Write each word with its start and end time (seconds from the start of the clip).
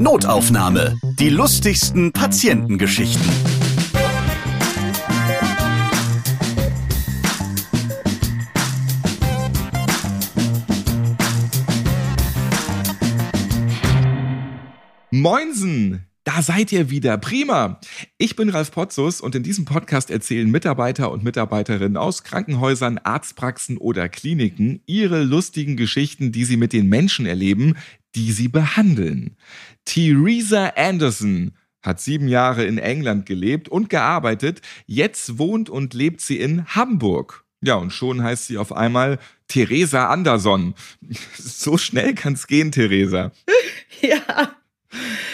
Notaufnahme. 0.00 0.96
Die 1.18 1.28
lustigsten 1.28 2.12
Patientengeschichten. 2.12 3.28
Moinsen! 15.10 16.08
Da 16.28 16.42
seid 16.42 16.72
ihr 16.72 16.90
wieder. 16.90 17.16
Prima. 17.16 17.80
Ich 18.18 18.36
bin 18.36 18.50
Ralf 18.50 18.70
Potzus 18.70 19.22
und 19.22 19.34
in 19.34 19.42
diesem 19.42 19.64
Podcast 19.64 20.10
erzählen 20.10 20.50
Mitarbeiter 20.50 21.10
und 21.10 21.24
Mitarbeiterinnen 21.24 21.96
aus 21.96 22.22
Krankenhäusern, 22.22 22.98
Arztpraxen 22.98 23.78
oder 23.78 24.10
Kliniken 24.10 24.82
ihre 24.84 25.22
lustigen 25.22 25.78
Geschichten, 25.78 26.30
die 26.30 26.44
sie 26.44 26.58
mit 26.58 26.74
den 26.74 26.90
Menschen 26.90 27.24
erleben, 27.24 27.76
die 28.14 28.32
sie 28.32 28.48
behandeln. 28.48 29.36
Theresa 29.84 30.72
Anderson 30.76 31.52
hat 31.82 32.00
sieben 32.00 32.28
Jahre 32.28 32.64
in 32.64 32.78
England 32.78 33.26
gelebt 33.26 33.68
und 33.68 33.88
gearbeitet. 33.90 34.60
Jetzt 34.86 35.38
wohnt 35.38 35.70
und 35.70 35.94
lebt 35.94 36.20
sie 36.20 36.38
in 36.38 36.66
Hamburg. 36.66 37.44
Ja, 37.60 37.74
und 37.74 37.92
schon 37.92 38.22
heißt 38.22 38.46
sie 38.46 38.58
auf 38.58 38.72
einmal 38.72 39.18
Theresa 39.48 40.08
Anderson. 40.08 40.74
So 41.38 41.78
schnell 41.78 42.14
kann's 42.14 42.46
gehen, 42.46 42.72
Theresa. 42.72 43.32
Ja. 44.00 44.54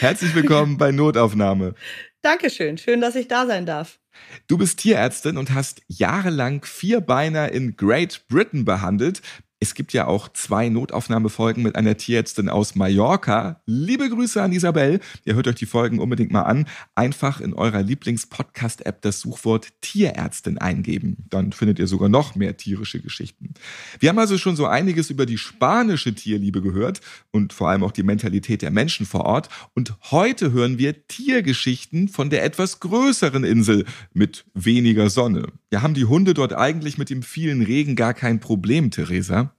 Herzlich 0.01 0.35
willkommen 0.35 0.79
bei 0.79 0.91
Notaufnahme. 0.91 1.75
Dankeschön, 2.23 2.79
schön, 2.79 3.03
dass 3.03 3.15
ich 3.15 3.29
da 3.29 3.47
sein 3.47 3.67
darf. 3.67 3.99
Du 4.47 4.57
bist 4.57 4.79
Tierärztin 4.79 5.37
und 5.37 5.53
hast 5.53 5.83
jahrelang 5.89 6.65
Vierbeiner 6.65 7.53
in 7.53 7.77
Great 7.77 8.25
Britain 8.29 8.65
behandelt. 8.65 9.21
Es 9.65 9.75
gibt 9.75 9.95
ja 9.95 10.07
auch 10.07 10.29
zwei 10.29 10.69
Notaufnahmefolgen 10.69 11.63
mit 11.63 11.75
einer 11.75 11.97
Tierärztin 11.97 12.51
aus 12.51 12.75
Mallorca. 12.75 13.63
Liebe 13.65 14.11
Grüße 14.11 14.43
an 14.43 14.53
Isabel. 14.53 15.01
Ihr 15.25 15.37
hört 15.37 15.49
euch 15.49 15.55
die 15.55 15.65
Folgen 15.65 16.01
unbedingt 16.01 16.33
mal 16.33 16.43
an. 16.43 16.67
Einfach 16.95 17.41
in 17.41 17.55
eurer 17.55 17.81
Lieblings-Podcast-App 17.81 19.01
das 19.01 19.21
Suchwort 19.21 19.69
Tierärztin 19.81 20.59
eingeben. 20.59 21.17
Dann 21.31 21.53
findet 21.53 21.79
ihr 21.79 21.87
sogar 21.87 22.11
noch 22.11 22.35
mehr 22.35 22.59
tierische 22.59 23.01
Geschichten. 23.01 23.55
Wir 24.01 24.11
haben 24.11 24.19
also 24.19 24.37
schon 24.37 24.55
so 24.55 24.67
einiges 24.67 25.09
über 25.09 25.25
die 25.25 25.39
spanische 25.39 26.15
Tierliebe 26.15 26.61
gehört 26.61 27.01
und 27.31 27.55
vor 27.55 27.71
allem 27.71 27.85
auch 27.85 27.93
die 27.93 28.03
Mentalität 28.03 28.61
der 28.61 28.71
Menschen 28.71 29.07
vor 29.07 29.25
Ort. 29.25 29.49
Und 29.73 29.95
heute 30.11 30.53
hören 30.53 30.77
wir 30.77 31.07
Tiergeschichten 31.07 32.09
von 32.09 32.29
der 32.29 32.45
etwas 32.45 32.81
größeren 32.81 33.45
Insel 33.45 33.87
mit 34.13 34.45
weniger 34.53 35.09
Sonne. 35.09 35.47
Ja, 35.73 35.81
haben 35.81 35.95
die 35.95 36.05
Hunde 36.05 36.35
dort 36.35 36.53
eigentlich 36.53 36.99
mit 36.99 37.09
dem 37.09 37.23
vielen 37.23 37.63
Regen 37.63 37.97
gar 37.97 38.13
kein 38.13 38.41
Problem, 38.41 38.91
Theresa? 38.91 39.54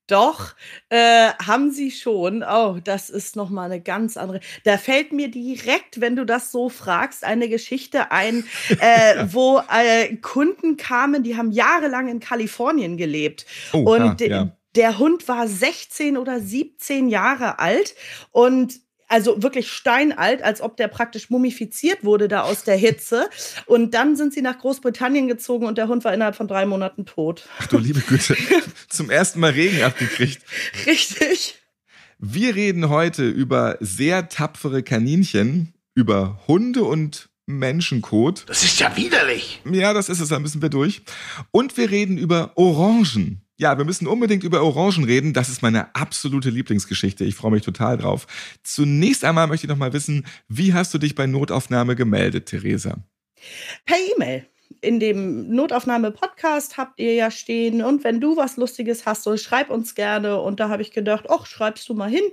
Doch, 0.07 0.55
äh, 0.87 1.31
haben 1.45 1.69
sie 1.71 1.91
schon. 1.91 2.41
Oh, 2.41 2.77
das 2.81 3.09
ist 3.09 3.35
noch 3.35 3.49
mal 3.49 3.65
eine 3.65 3.81
ganz 3.81 4.15
andere. 4.15 4.39
Da 4.63 4.77
fällt 4.77 5.11
mir 5.11 5.29
direkt, 5.29 5.99
wenn 5.99 6.15
du 6.15 6.25
das 6.25 6.49
so 6.53 6.69
fragst, 6.69 7.25
eine 7.25 7.49
Geschichte 7.49 8.09
ein, 8.09 8.45
äh, 8.79 9.25
wo 9.31 9.61
äh, 9.69 10.15
Kunden 10.15 10.77
kamen, 10.77 11.23
die 11.23 11.35
haben 11.35 11.51
jahrelang 11.51 12.07
in 12.07 12.21
Kalifornien 12.21 12.95
gelebt. 12.95 13.45
Oh, 13.73 13.79
und 13.79 14.21
ja, 14.21 14.27
ja. 14.27 14.57
der 14.75 14.97
Hund 14.97 15.27
war 15.27 15.45
16 15.45 16.15
oder 16.15 16.39
17 16.39 17.09
Jahre 17.09 17.59
alt 17.59 17.93
und 18.31 18.79
also 19.07 19.41
wirklich 19.41 19.71
steinalt, 19.71 20.41
als 20.41 20.61
ob 20.61 20.77
der 20.77 20.87
praktisch 20.87 21.29
mumifiziert 21.29 22.03
wurde 22.03 22.27
da 22.27 22.41
aus 22.41 22.63
der 22.63 22.75
Hitze. 22.75 23.29
Und 23.65 23.93
dann 23.93 24.15
sind 24.15 24.33
sie 24.33 24.41
nach 24.41 24.57
Großbritannien 24.59 25.27
gezogen 25.27 25.65
und 25.65 25.77
der 25.77 25.87
Hund 25.87 26.03
war 26.03 26.13
innerhalb 26.13 26.35
von 26.35 26.47
drei 26.47 26.65
Monaten 26.65 27.05
tot. 27.05 27.47
Ach 27.59 27.67
du 27.67 27.77
liebe 27.77 28.01
Güte, 28.01 28.35
zum 28.89 29.09
ersten 29.09 29.39
Mal 29.39 29.51
Regen 29.51 29.81
abgekriegt. 29.83 30.41
Richtig. 30.85 31.61
Wir 32.19 32.55
reden 32.55 32.89
heute 32.89 33.27
über 33.27 33.77
sehr 33.79 34.27
tapfere 34.29 34.83
Kaninchen, 34.83 35.73
über 35.93 36.39
Hunde 36.47 36.83
und 36.83 37.29
Menschenkot. 37.45 38.43
Das 38.47 38.63
ist 38.63 38.79
ja 38.79 38.95
widerlich. 38.97 39.61
Ja, 39.71 39.93
das 39.93 40.09
ist 40.09 40.19
es, 40.19 40.29
da 40.29 40.39
müssen 40.39 40.61
wir 40.61 40.69
durch. 40.69 41.01
Und 41.51 41.77
wir 41.77 41.89
reden 41.89 42.17
über 42.17 42.51
Orangen. 42.55 43.46
Ja, 43.59 43.75
wir 43.79 43.85
müssen 43.85 44.07
unbedingt 44.07 44.43
über 44.43 44.61
Orangen 44.61 45.03
reden. 45.03 45.33
Das 45.33 45.49
ist 45.49 45.63
meine 45.63 45.95
absolute 45.95 46.51
Lieblingsgeschichte. 46.51 47.23
Ich 47.23 47.33
freue 47.33 47.51
mich 47.51 47.63
total 47.63 47.97
drauf. 47.97 48.27
Zunächst 48.63 49.23
einmal 49.23 49.47
möchte 49.47 49.65
ich 49.65 49.69
noch 49.69 49.77
mal 49.77 49.93
wissen, 49.93 50.27
wie 50.47 50.75
hast 50.75 50.93
du 50.93 50.99
dich 50.99 51.15
bei 51.15 51.25
Notaufnahme 51.25 51.95
gemeldet, 51.95 52.45
Theresa? 52.45 52.99
Per 53.85 53.97
E-Mail. 54.15 54.45
In 54.81 54.99
dem 54.99 55.49
Notaufnahme-Podcast 55.49 56.77
habt 56.77 56.99
ihr 56.99 57.15
ja 57.15 57.31
stehen. 57.31 57.81
Und 57.81 58.03
wenn 58.03 58.21
du 58.21 58.37
was 58.37 58.57
Lustiges 58.57 59.07
hast, 59.07 59.23
so 59.23 59.35
schreib 59.37 59.71
uns 59.71 59.95
gerne. 59.95 60.39
Und 60.39 60.59
da 60.59 60.69
habe 60.69 60.83
ich 60.83 60.91
gedacht, 60.91 61.25
ach, 61.27 61.47
schreibst 61.47 61.89
du 61.89 61.95
mal 61.95 62.11
hin 62.11 62.25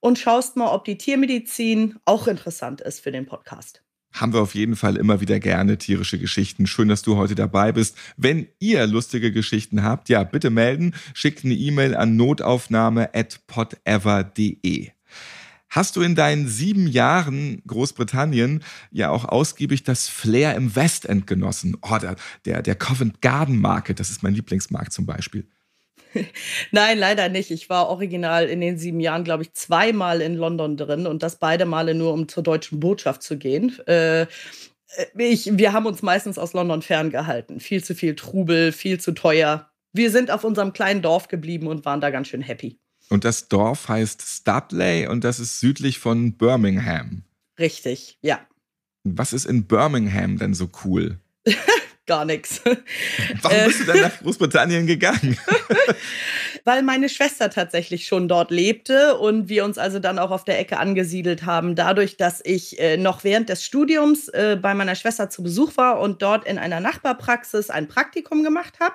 und 0.00 0.18
schaust 0.18 0.56
mal, 0.56 0.72
ob 0.72 0.86
die 0.86 0.96
Tiermedizin 0.96 1.98
auch 2.06 2.26
interessant 2.28 2.80
ist 2.80 3.00
für 3.00 3.12
den 3.12 3.26
Podcast 3.26 3.82
haben 4.12 4.32
wir 4.32 4.40
auf 4.40 4.54
jeden 4.54 4.76
Fall 4.76 4.96
immer 4.96 5.20
wieder 5.20 5.40
gerne 5.40 5.76
tierische 5.78 6.18
Geschichten. 6.18 6.66
Schön, 6.66 6.88
dass 6.88 7.02
du 7.02 7.16
heute 7.16 7.34
dabei 7.34 7.72
bist. 7.72 7.98
Wenn 8.16 8.46
ihr 8.58 8.86
lustige 8.86 9.32
Geschichten 9.32 9.82
habt, 9.82 10.08
ja, 10.08 10.22
bitte 10.24 10.48
melden. 10.50 10.94
Schickt 11.14 11.44
eine 11.44 11.54
E-Mail 11.54 11.96
an 11.96 12.16
notaufnahme.podever.de. 12.16 14.90
Hast 15.70 15.96
du 15.96 16.02
in 16.02 16.14
deinen 16.14 16.46
sieben 16.48 16.86
Jahren 16.86 17.62
Großbritannien 17.66 18.62
ja 18.90 19.08
auch 19.08 19.24
ausgiebig 19.24 19.84
das 19.84 20.06
Flair 20.06 20.54
im 20.54 20.76
Westend 20.76 21.26
genossen? 21.26 21.78
Oh, 21.80 21.96
der, 22.44 22.60
der 22.60 22.74
Covent 22.74 23.22
Garden 23.22 23.58
Market, 23.58 23.98
das 23.98 24.10
ist 24.10 24.22
mein 24.22 24.34
Lieblingsmarkt 24.34 24.92
zum 24.92 25.06
Beispiel. 25.06 25.46
Nein, 26.70 26.98
leider 26.98 27.28
nicht. 27.28 27.50
Ich 27.50 27.68
war 27.68 27.88
original 27.88 28.48
in 28.48 28.60
den 28.60 28.78
sieben 28.78 29.00
Jahren, 29.00 29.24
glaube 29.24 29.42
ich, 29.42 29.52
zweimal 29.54 30.20
in 30.20 30.34
London 30.34 30.76
drin 30.76 31.06
und 31.06 31.22
das 31.22 31.36
beide 31.36 31.64
Male 31.64 31.94
nur, 31.94 32.12
um 32.12 32.28
zur 32.28 32.42
deutschen 32.42 32.80
Botschaft 32.80 33.22
zu 33.22 33.38
gehen. 33.38 33.78
Äh, 33.86 34.26
ich, 35.16 35.56
wir 35.56 35.72
haben 35.72 35.86
uns 35.86 36.02
meistens 36.02 36.38
aus 36.38 36.52
London 36.52 36.82
ferngehalten. 36.82 37.60
Viel 37.60 37.82
zu 37.82 37.94
viel 37.94 38.14
Trubel, 38.14 38.72
viel 38.72 39.00
zu 39.00 39.12
teuer. 39.12 39.70
Wir 39.92 40.10
sind 40.10 40.30
auf 40.30 40.44
unserem 40.44 40.72
kleinen 40.72 41.02
Dorf 41.02 41.28
geblieben 41.28 41.66
und 41.66 41.84
waren 41.84 42.00
da 42.00 42.10
ganz 42.10 42.28
schön 42.28 42.42
happy. 42.42 42.78
Und 43.08 43.24
das 43.24 43.48
Dorf 43.48 43.88
heißt 43.88 44.22
Studley 44.22 45.06
und 45.06 45.24
das 45.24 45.38
ist 45.38 45.60
südlich 45.60 45.98
von 45.98 46.32
Birmingham. 46.34 47.24
Richtig, 47.58 48.18
ja. 48.22 48.40
Was 49.04 49.32
ist 49.32 49.44
in 49.44 49.64
Birmingham 49.66 50.38
denn 50.38 50.54
so 50.54 50.70
cool? 50.84 51.18
gar 52.06 52.24
nichts. 52.24 52.60
Warum 53.42 53.64
bist 53.66 53.80
du 53.80 53.84
dann 53.84 54.00
nach 54.00 54.18
Großbritannien 54.18 54.86
gegangen? 54.86 55.38
Weil 56.64 56.82
meine 56.82 57.08
Schwester 57.08 57.50
tatsächlich 57.50 58.06
schon 58.06 58.28
dort 58.28 58.50
lebte 58.50 59.16
und 59.16 59.48
wir 59.48 59.64
uns 59.64 59.78
also 59.78 59.98
dann 59.98 60.18
auch 60.18 60.30
auf 60.30 60.44
der 60.44 60.58
Ecke 60.58 60.78
angesiedelt 60.78 61.44
haben, 61.44 61.74
dadurch, 61.74 62.16
dass 62.16 62.40
ich 62.44 62.78
äh, 62.78 62.96
noch 62.96 63.24
während 63.24 63.48
des 63.48 63.64
Studiums 63.64 64.28
äh, 64.28 64.56
bei 64.60 64.74
meiner 64.74 64.94
Schwester 64.94 65.28
zu 65.28 65.42
Besuch 65.42 65.76
war 65.76 66.00
und 66.00 66.22
dort 66.22 66.46
in 66.46 66.58
einer 66.58 66.80
Nachbarpraxis 66.80 67.70
ein 67.70 67.88
Praktikum 67.88 68.42
gemacht 68.42 68.78
habe. 68.80 68.94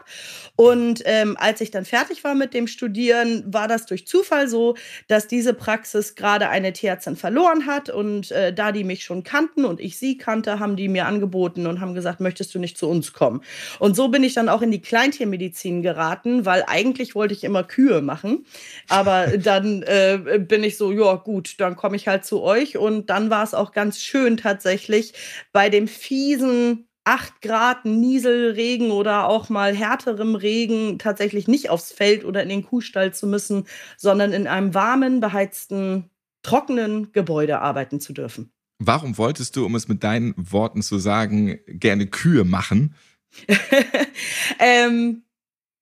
Und 0.56 1.02
ähm, 1.06 1.36
als 1.40 1.62
ich 1.62 1.72
dann 1.72 1.86
fertig 1.86 2.24
war 2.24 2.36
mit 2.36 2.54
dem 2.54 2.68
Studieren, 2.68 3.44
war 3.48 3.68
das 3.68 3.86
durch 3.86 4.08
Zufall 4.08 4.48
so, 4.48 4.76
dass 5.08 5.28
diese 5.28 5.54
Praxis 5.54 6.16
gerade 6.16 6.50
eine 6.50 6.74
Tierärztin 6.74 7.16
verloren 7.16 7.66
hat 7.66 7.90
und 7.90 8.32
äh, 8.32 8.54
da 8.54 8.72
die 8.72 8.84
mich 8.84 9.04
schon 9.04 9.24
kannten 9.24 9.66
und 9.66 9.80
ich 9.80 9.98
sie 9.98 10.18
kannte, 10.18 10.60
haben 10.60 10.76
die 10.76 10.88
mir 10.88 11.06
angeboten 11.06 11.68
und 11.68 11.82
haben 11.82 11.94
gesagt, 11.94 12.20
möchtest 12.20 12.54
du 12.56 12.60
nicht 12.60 12.78
zu 12.78 12.88
uns 12.88 13.14
kommen? 13.14 13.42
Und 13.80 13.96
so 13.96 14.08
bin 14.08 14.24
ich 14.24 14.34
dann 14.34 14.50
auch 14.50 14.62
in 14.62 14.72
die 14.72 14.82
Kleintiermedizin 14.82 15.82
geraten, 15.82 16.46
weil 16.46 16.64
eigentlich 16.68 17.16
wollte 17.16 17.34
ich 17.34 17.44
immer 17.44 17.57
Kühe 17.64 18.02
machen. 18.02 18.46
Aber 18.90 19.28
dann 19.38 19.84
äh, 19.84 20.40
bin 20.40 20.64
ich 20.64 20.78
so, 20.78 20.92
ja 20.92 21.16
gut, 21.16 21.56
dann 21.60 21.76
komme 21.76 21.96
ich 21.96 22.08
halt 22.08 22.26
zu 22.26 22.42
euch. 22.42 22.78
Und 22.78 23.10
dann 23.10 23.30
war 23.30 23.44
es 23.44 23.54
auch 23.54 23.72
ganz 23.72 24.00
schön 24.00 24.38
tatsächlich 24.38 25.14
bei 25.52 25.70
dem 25.70 25.88
fiesen 25.88 26.88
8 27.08 27.42
Grad 27.42 27.86
Nieselregen 27.86 28.92
oder 28.92 29.30
auch 29.30 29.48
mal 29.48 29.74
härterem 29.74 30.36
Regen 30.36 31.00
tatsächlich 31.00 31.48
nicht 31.48 31.70
aufs 31.70 31.94
Feld 31.94 32.26
oder 32.26 32.44
in 32.44 32.50
den 32.50 32.64
Kuhstall 32.64 33.14
zu 33.14 33.28
müssen, 33.28 33.66
sondern 33.96 34.34
in 34.34 34.46
einem 34.46 34.74
warmen, 34.74 35.22
beheizten, 35.22 36.10
trockenen 36.44 37.14
Gebäude 37.14 37.60
arbeiten 37.62 38.02
zu 38.02 38.12
dürfen. 38.12 38.52
Warum 38.80 39.18
wolltest 39.18 39.56
du, 39.56 39.66
um 39.66 39.76
es 39.76 39.88
mit 39.88 40.04
deinen 40.04 40.34
Worten 40.36 40.82
zu 40.82 41.00
sagen, 41.00 41.60
gerne 41.68 42.08
Kühe 42.08 42.44
machen? 42.44 42.94
ähm, 44.60 45.24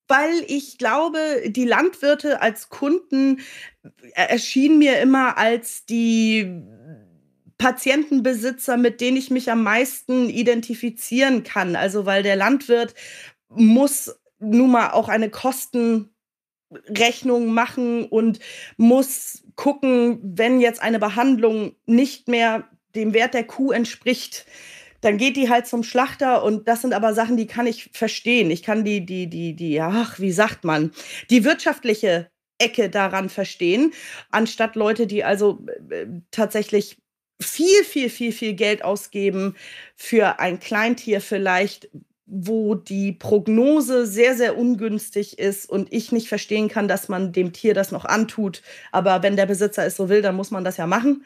weil 0.08 0.44
ich 0.48 0.78
glaube, 0.78 1.20
die 1.48 1.66
Landwirte 1.66 2.42
als 2.42 2.70
Kunden 2.70 3.40
äh, 3.84 3.90
erschienen 4.14 4.80
mir 4.80 5.00
immer 5.00 5.38
als 5.38 5.86
die 5.86 6.64
Patientenbesitzer, 7.58 8.78
mit 8.78 9.02
denen 9.02 9.18
ich 9.18 9.32
mich 9.32 9.52
am 9.52 9.64
meisten 9.64 10.30
identifizieren 10.30 11.44
kann. 11.44 11.76
Also 11.76 12.06
weil 12.06 12.24
der 12.24 12.36
Landwirt 12.36 12.94
muss 13.50 14.16
nun 14.40 14.72
mal 14.72 14.92
auch 14.92 15.10
eine 15.10 15.30
Kostenrechnung 15.30 17.48
machen 17.48 18.06
und 18.06 18.40
muss 18.78 19.44
gucken, 19.56 20.20
wenn 20.22 20.60
jetzt 20.60 20.82
eine 20.82 21.00
Behandlung 21.00 21.76
nicht 21.86 22.28
mehr 22.28 22.70
dem 22.96 23.14
Wert 23.14 23.34
der 23.34 23.46
Kuh 23.46 23.72
entspricht, 23.72 24.46
dann 25.06 25.18
geht 25.18 25.38
die 25.38 25.50
halt 25.50 25.68
zum 25.68 25.84
Schlachter 25.84 26.44
und 26.44 26.68
das 26.68 26.82
sind 26.82 26.94
aber 26.94 27.14
Sachen, 27.14 27.38
die 27.38 27.46
kann 27.46 27.68
ich 27.68 27.92
verstehen. 27.94 28.50
Ich 28.50 28.64
kann 28.64 28.84
die, 28.84 29.06
die, 29.06 29.28
die, 29.28 29.56
die, 29.56 29.80
ach, 29.80 30.20
wie 30.20 30.32
sagt 30.32 30.64
man, 30.64 30.92
die 31.30 31.44
wirtschaftliche 31.44 32.32
Ecke 32.58 32.90
daran 32.90 33.30
verstehen, 33.30 33.94
anstatt 34.32 34.76
Leute, 34.76 35.06
die 35.06 35.24
also 35.24 35.64
äh, 35.92 36.08
tatsächlich 36.32 36.98
viel, 37.40 37.84
viel, 37.84 38.10
viel, 38.10 38.32
viel 38.32 38.54
Geld 38.54 38.84
ausgeben 38.84 39.56
für 39.96 40.40
ein 40.40 40.60
Kleintier 40.60 41.22
vielleicht, 41.22 41.90
wo 42.26 42.74
die 42.74 43.12
Prognose 43.12 44.08
sehr, 44.08 44.36
sehr 44.36 44.58
ungünstig 44.58 45.38
ist 45.38 45.70
und 45.70 45.94
ich 45.94 46.12
nicht 46.14 46.30
verstehen 46.30 46.68
kann, 46.68 46.88
dass 46.88 47.10
man 47.10 47.32
dem 47.32 47.54
Tier 47.54 47.76
das 47.76 47.92
noch 47.92 48.06
antut. 48.06 48.64
Aber 48.92 49.22
wenn 49.22 49.36
der 49.36 49.46
Besitzer 49.46 49.86
es 49.86 49.98
so 49.98 50.10
will, 50.10 50.24
dann 50.24 50.36
muss 50.36 50.50
man 50.50 50.64
das 50.64 50.78
ja 50.78 50.88
machen. 50.88 51.24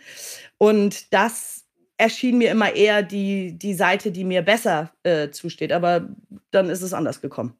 Und 0.57 1.13
das 1.13 1.68
erschien 1.99 2.37
mir 2.37 2.49
immer 2.49 2.73
eher 2.73 3.03
die, 3.03 3.57
die 3.59 3.73
Seite, 3.73 4.11
die 4.11 4.23
mir 4.23 4.41
besser 4.41 4.91
äh, 5.03 5.29
zusteht. 5.29 5.71
Aber 5.71 6.09
dann 6.49 6.69
ist 6.69 6.81
es 6.81 6.93
anders 6.93 7.21
gekommen. 7.21 7.53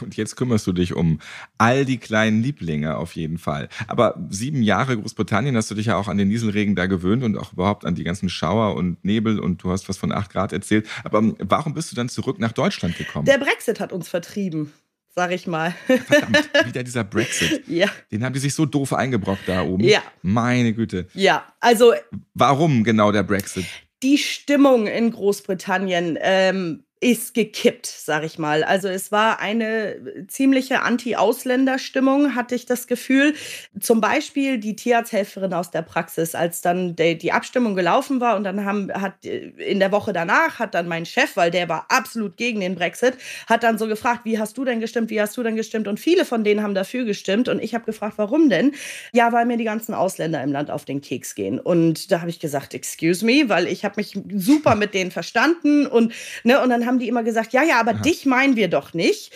Und 0.00 0.16
jetzt 0.16 0.36
kümmerst 0.36 0.66
du 0.66 0.72
dich 0.72 0.94
um 0.94 1.20
all 1.58 1.84
die 1.84 1.98
kleinen 1.98 2.42
Lieblinge 2.42 2.96
auf 2.96 3.14
jeden 3.14 3.38
Fall. 3.38 3.68
Aber 3.86 4.26
sieben 4.30 4.62
Jahre 4.62 4.98
Großbritannien 4.98 5.56
hast 5.56 5.70
du 5.70 5.74
dich 5.74 5.86
ja 5.86 5.96
auch 5.96 6.08
an 6.08 6.16
den 6.16 6.28
Nieselregen 6.28 6.74
da 6.74 6.86
gewöhnt 6.86 7.22
und 7.22 7.36
auch 7.36 7.52
überhaupt 7.52 7.84
an 7.84 7.94
die 7.94 8.02
ganzen 8.02 8.28
Schauer 8.28 8.74
und 8.74 9.04
Nebel 9.04 9.38
und 9.38 9.62
du 9.62 9.70
hast 9.70 9.88
was 9.88 9.98
von 9.98 10.10
acht 10.10 10.32
Grad 10.32 10.52
erzählt. 10.52 10.88
Aber 11.04 11.18
ähm, 11.18 11.36
warum 11.38 11.74
bist 11.74 11.92
du 11.92 11.96
dann 11.96 12.08
zurück 12.08 12.40
nach 12.40 12.52
Deutschland 12.52 12.96
gekommen? 12.96 13.26
Der 13.26 13.38
Brexit 13.38 13.78
hat 13.78 13.92
uns 13.92 14.08
vertrieben 14.08 14.72
sag 15.14 15.30
ich 15.30 15.46
mal. 15.46 15.74
Verdammt, 15.86 16.50
wieder 16.66 16.82
dieser 16.82 17.04
Brexit. 17.04 17.68
Ja. 17.68 17.88
Den 18.10 18.24
haben 18.24 18.32
die 18.32 18.40
sich 18.40 18.54
so 18.54 18.66
doof 18.66 18.92
eingebrockt 18.92 19.46
da 19.48 19.62
oben. 19.62 19.84
Ja. 19.84 20.02
Meine 20.22 20.72
Güte. 20.72 21.06
Ja, 21.14 21.44
also. 21.60 21.94
Warum 22.34 22.82
genau 22.84 23.12
der 23.12 23.22
Brexit? 23.22 23.66
Die 24.04 24.18
Stimmung 24.18 24.86
in 24.86 25.10
Großbritannien 25.10 26.18
ähm, 26.20 26.84
ist 27.00 27.34
gekippt, 27.34 27.86
sag 27.86 28.24
ich 28.24 28.38
mal. 28.38 28.64
Also 28.64 28.88
es 28.88 29.12
war 29.12 29.38
eine 29.40 30.26
ziemliche 30.26 30.80
Anti-Ausländer-Stimmung, 30.82 32.34
hatte 32.34 32.54
ich 32.54 32.64
das 32.64 32.86
Gefühl. 32.86 33.34
Zum 33.78 34.00
Beispiel 34.00 34.58
die 34.58 34.74
Tierarzthelferin 34.74 35.52
aus 35.52 35.70
der 35.70 35.82
Praxis, 35.82 36.34
als 36.34 36.62
dann 36.62 36.96
die, 36.96 37.32
Abstimmung 37.32 37.74
gelaufen 37.74 38.20
war 38.20 38.36
und 38.36 38.44
dann 38.44 38.64
haben, 38.64 38.92
hat 38.92 39.24
in 39.24 39.80
der 39.80 39.92
Woche 39.92 40.12
danach 40.12 40.58
hat 40.58 40.74
dann 40.74 40.88
mein 40.88 41.04
Chef, 41.04 41.36
weil 41.36 41.50
der 41.50 41.68
war 41.68 41.86
absolut 41.88 42.36
gegen 42.36 42.60
den 42.60 42.74
Brexit, 42.74 43.18
hat 43.48 43.62
dann 43.62 43.76
so 43.76 43.86
gefragt, 43.86 44.20
wie 44.24 44.38
hast 44.38 44.56
du 44.56 44.64
denn 44.64 44.80
gestimmt, 44.80 45.10
wie 45.10 45.20
hast 45.20 45.36
du 45.36 45.42
denn 45.42 45.56
gestimmt? 45.56 45.88
Und 45.88 46.00
viele 46.00 46.24
von 46.24 46.44
denen 46.44 46.62
haben 46.62 46.74
dafür 46.74 47.04
gestimmt 47.04 47.48
und 47.48 47.62
ich 47.62 47.74
habe 47.74 47.84
gefragt, 47.84 48.14
warum 48.16 48.48
denn? 48.48 48.72
Ja, 49.12 49.32
weil 49.32 49.46
mir 49.46 49.56
die 49.56 49.64
ganzen 49.64 49.94
Ausländer 49.94 50.42
im 50.42 50.52
Land 50.52 50.70
auf 50.70 50.84
den 50.84 51.00
Keks 51.00 51.34
gehen. 51.34 51.58
Und 51.58 52.10
da 52.12 52.20
habe 52.20 52.30
ich 52.30 52.40
gesagt, 52.40 52.72
excuse 52.72 53.24
me, 53.24 53.48
weil 53.48 53.66
ich 53.66 53.84
habe 53.84 53.94
mich 53.96 54.18
super 54.34 54.74
mit 54.74 54.94
denen 54.94 55.10
verstanden 55.10 55.86
und 55.86 56.12
ne, 56.44 56.60
und 56.60 56.70
dann 56.70 56.86
haben 56.86 56.93
haben 56.94 57.00
die 57.00 57.08
immer 57.08 57.24
gesagt, 57.24 57.52
ja, 57.52 57.64
ja, 57.64 57.80
aber 57.80 57.90
Aha. 57.90 58.02
dich 58.02 58.24
meinen 58.24 58.54
wir 58.54 58.68
doch 58.68 58.94
nicht, 58.94 59.32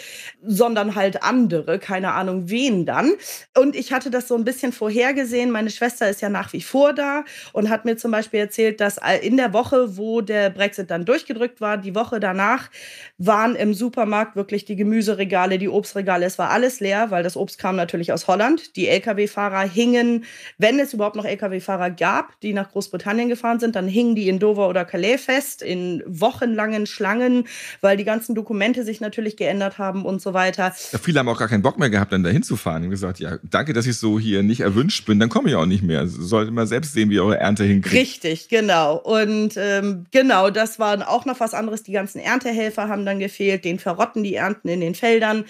sondern 0.46 0.94
halt 0.94 1.24
andere, 1.24 1.80
keine 1.80 2.12
Ahnung 2.12 2.48
wen 2.48 2.86
dann. 2.86 3.12
Und 3.56 3.74
ich 3.74 3.92
hatte 3.92 4.10
das 4.10 4.28
so 4.28 4.36
ein 4.36 4.44
bisschen 4.44 4.72
vorhergesehen. 4.72 5.50
Meine 5.50 5.70
Schwester 5.70 6.08
ist 6.08 6.20
ja 6.20 6.28
nach 6.28 6.52
wie 6.52 6.60
vor 6.60 6.92
da 6.92 7.24
und 7.52 7.68
hat 7.68 7.84
mir 7.84 7.96
zum 7.96 8.12
Beispiel 8.12 8.38
erzählt, 8.38 8.80
dass 8.80 9.00
in 9.22 9.36
der 9.36 9.52
Woche, 9.52 9.96
wo 9.96 10.20
der 10.20 10.50
Brexit 10.50 10.90
dann 10.92 11.04
durchgedrückt 11.04 11.60
war, 11.60 11.78
die 11.78 11.96
Woche 11.96 12.20
danach 12.20 12.70
waren 13.18 13.56
im 13.56 13.74
Supermarkt 13.74 14.36
wirklich 14.36 14.64
die 14.64 14.76
Gemüseregale, 14.76 15.58
die 15.58 15.68
Obstregale, 15.68 16.26
es 16.26 16.38
war 16.38 16.50
alles 16.50 16.78
leer, 16.78 17.10
weil 17.10 17.24
das 17.24 17.36
Obst 17.36 17.58
kam 17.58 17.74
natürlich 17.74 18.12
aus 18.12 18.28
Holland. 18.28 18.76
Die 18.76 18.86
Lkw-Fahrer 18.86 19.68
hingen, 19.68 20.24
wenn 20.58 20.78
es 20.78 20.94
überhaupt 20.94 21.16
noch 21.16 21.24
Lkw-Fahrer 21.24 21.90
gab, 21.90 22.38
die 22.40 22.52
nach 22.52 22.70
Großbritannien 22.70 23.28
gefahren 23.28 23.58
sind, 23.58 23.74
dann 23.74 23.88
hingen 23.88 24.14
die 24.14 24.28
in 24.28 24.38
Dover 24.38 24.68
oder 24.68 24.84
Calais 24.84 25.18
fest, 25.18 25.60
in 25.62 26.04
wochenlangen 26.06 26.86
Schlangen 26.86 27.37
weil 27.80 27.96
die 27.96 28.04
ganzen 28.04 28.34
Dokumente 28.34 28.84
sich 28.84 29.00
natürlich 29.00 29.36
geändert 29.36 29.78
haben 29.78 30.04
und 30.04 30.20
so 30.20 30.34
weiter. 30.34 30.74
Ja, 30.92 30.98
viele 30.98 31.20
haben 31.20 31.28
auch 31.28 31.38
gar 31.38 31.48
keinen 31.48 31.62
Bock 31.62 31.78
mehr 31.78 31.90
gehabt, 31.90 32.12
dann 32.12 32.22
dahin 32.22 32.42
zu 32.42 32.56
fahren 32.56 32.84
und 32.84 32.90
gesagt, 32.90 33.20
ja, 33.20 33.38
danke, 33.42 33.72
dass 33.72 33.86
ich 33.86 33.96
so 33.98 34.18
hier 34.18 34.42
nicht 34.42 34.60
erwünscht 34.60 35.06
bin, 35.06 35.18
dann 35.20 35.28
komme 35.28 35.48
ich 35.48 35.54
auch 35.54 35.66
nicht 35.66 35.82
mehr. 35.82 36.06
Sollte 36.06 36.50
mal 36.50 36.66
selbst 36.66 36.92
sehen, 36.92 37.10
wie 37.10 37.14
ihr 37.14 37.24
eure 37.24 37.38
Ernte 37.38 37.64
hinkriegt. 37.64 37.94
Richtig, 37.94 38.48
genau. 38.48 38.96
Und 38.96 39.54
ähm, 39.56 40.06
genau, 40.10 40.50
das 40.50 40.78
war 40.78 41.08
auch 41.08 41.24
noch 41.24 41.40
was 41.40 41.54
anderes. 41.54 41.82
Die 41.82 41.92
ganzen 41.92 42.18
Erntehelfer 42.18 42.88
haben 42.88 43.04
dann 43.04 43.18
gefehlt, 43.18 43.64
den 43.64 43.78
verrotten 43.78 44.22
die 44.22 44.34
Ernten 44.34 44.68
in 44.68 44.80
den 44.80 44.94
Feldern. 44.94 45.44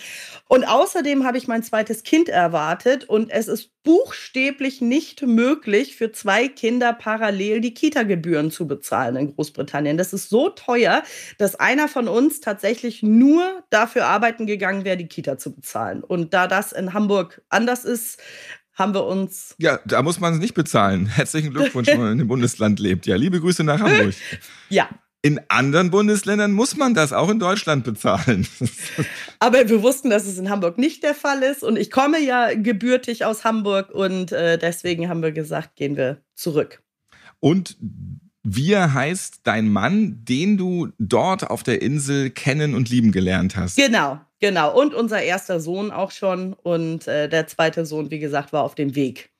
Und 0.48 0.64
außerdem 0.64 1.24
habe 1.24 1.38
ich 1.38 1.48
mein 1.48 1.62
zweites 1.62 2.02
Kind 2.02 2.28
erwartet 2.28 3.04
und 3.04 3.30
es 3.30 3.48
ist 3.48 3.70
buchstäblich 3.84 4.80
nicht 4.80 5.22
möglich, 5.22 5.96
für 5.96 6.12
zwei 6.12 6.48
Kinder 6.48 6.92
parallel 6.92 7.60
die 7.60 7.74
Kita-Gebühren 7.74 8.50
zu 8.50 8.66
bezahlen 8.66 9.16
in 9.16 9.34
Großbritannien. 9.34 9.96
Das 9.96 10.12
ist 10.12 10.28
so 10.28 10.50
teuer, 10.50 11.02
dass 11.38 11.54
einer 11.54 11.88
von 11.88 12.08
uns 12.08 12.40
tatsächlich 12.40 13.02
nur 13.02 13.62
dafür 13.70 14.06
arbeiten 14.06 14.46
gegangen 14.46 14.84
wäre, 14.84 14.96
die 14.96 15.08
Kita 15.08 15.38
zu 15.38 15.54
bezahlen. 15.54 16.02
Und 16.02 16.34
da 16.34 16.46
das 16.46 16.72
in 16.72 16.92
Hamburg 16.92 17.42
anders 17.48 17.84
ist, 17.84 18.20
haben 18.74 18.94
wir 18.94 19.04
uns. 19.06 19.54
Ja, 19.58 19.80
da 19.84 20.02
muss 20.02 20.20
man 20.20 20.34
es 20.34 20.40
nicht 20.40 20.54
bezahlen. 20.54 21.06
Herzlichen 21.06 21.52
Glückwunsch, 21.52 21.88
wenn 21.88 22.00
man 22.00 22.12
in 22.12 22.18
dem 22.18 22.28
Bundesland 22.28 22.78
lebt. 22.78 23.06
Ja, 23.06 23.16
liebe 23.16 23.40
Grüße 23.40 23.64
nach 23.64 23.80
Hamburg. 23.80 24.14
ja, 24.68 24.88
in 25.28 25.40
anderen 25.48 25.90
Bundesländern 25.90 26.52
muss 26.52 26.74
man 26.74 26.94
das 26.94 27.12
auch 27.12 27.28
in 27.28 27.38
Deutschland 27.38 27.84
bezahlen. 27.84 28.48
Aber 29.40 29.68
wir 29.68 29.82
wussten, 29.82 30.08
dass 30.08 30.24
es 30.24 30.38
in 30.38 30.48
Hamburg 30.48 30.78
nicht 30.78 31.02
der 31.02 31.14
Fall 31.14 31.42
ist. 31.42 31.62
Und 31.62 31.76
ich 31.76 31.90
komme 31.90 32.18
ja 32.18 32.54
gebürtig 32.54 33.26
aus 33.26 33.44
Hamburg 33.44 33.90
und 33.90 34.32
äh, 34.32 34.56
deswegen 34.56 35.10
haben 35.10 35.20
wir 35.20 35.32
gesagt, 35.32 35.76
gehen 35.76 35.98
wir 35.98 36.22
zurück. 36.34 36.82
Und 37.40 37.76
wir 38.42 38.94
heißt 38.94 39.40
dein 39.42 39.68
Mann, 39.68 40.24
den 40.24 40.56
du 40.56 40.88
dort 40.98 41.50
auf 41.50 41.62
der 41.62 41.82
Insel 41.82 42.30
kennen 42.30 42.74
und 42.74 42.88
lieben 42.88 43.12
gelernt 43.12 43.54
hast. 43.54 43.76
Genau, 43.76 44.18
genau. 44.40 44.74
Und 44.80 44.94
unser 44.94 45.20
erster 45.20 45.60
Sohn 45.60 45.90
auch 45.90 46.10
schon. 46.10 46.54
Und 46.54 47.06
äh, 47.06 47.28
der 47.28 47.46
zweite 47.48 47.84
Sohn, 47.84 48.10
wie 48.10 48.18
gesagt, 48.18 48.54
war 48.54 48.62
auf 48.62 48.74
dem 48.74 48.94
Weg. 48.94 49.30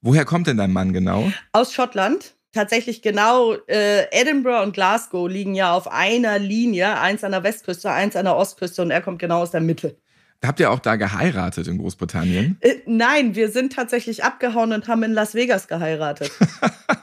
Woher 0.00 0.24
kommt 0.24 0.48
denn 0.48 0.56
dein 0.56 0.72
Mann 0.72 0.92
genau? 0.92 1.30
Aus 1.52 1.72
Schottland 1.72 2.35
tatsächlich 2.56 3.02
genau, 3.02 3.54
äh, 3.68 4.06
Edinburgh 4.10 4.62
und 4.64 4.72
Glasgow 4.72 5.28
liegen 5.28 5.54
ja 5.54 5.72
auf 5.72 5.90
einer 5.90 6.38
Linie, 6.38 6.98
eins 6.98 7.22
an 7.22 7.32
der 7.32 7.44
Westküste, 7.44 7.90
eins 7.90 8.16
an 8.16 8.24
der 8.24 8.36
Ostküste 8.36 8.82
und 8.82 8.90
er 8.90 9.00
kommt 9.00 9.20
genau 9.20 9.42
aus 9.42 9.52
der 9.52 9.60
Mitte. 9.60 9.96
Habt 10.44 10.60
ihr 10.60 10.70
auch 10.70 10.80
da 10.80 10.96
geheiratet 10.96 11.66
in 11.66 11.78
Großbritannien? 11.78 12.58
Äh, 12.60 12.74
nein, 12.86 13.34
wir 13.34 13.50
sind 13.50 13.72
tatsächlich 13.72 14.22
abgehauen 14.22 14.72
und 14.72 14.86
haben 14.86 15.02
in 15.02 15.12
Las 15.12 15.34
Vegas 15.34 15.66
geheiratet. 15.66 16.30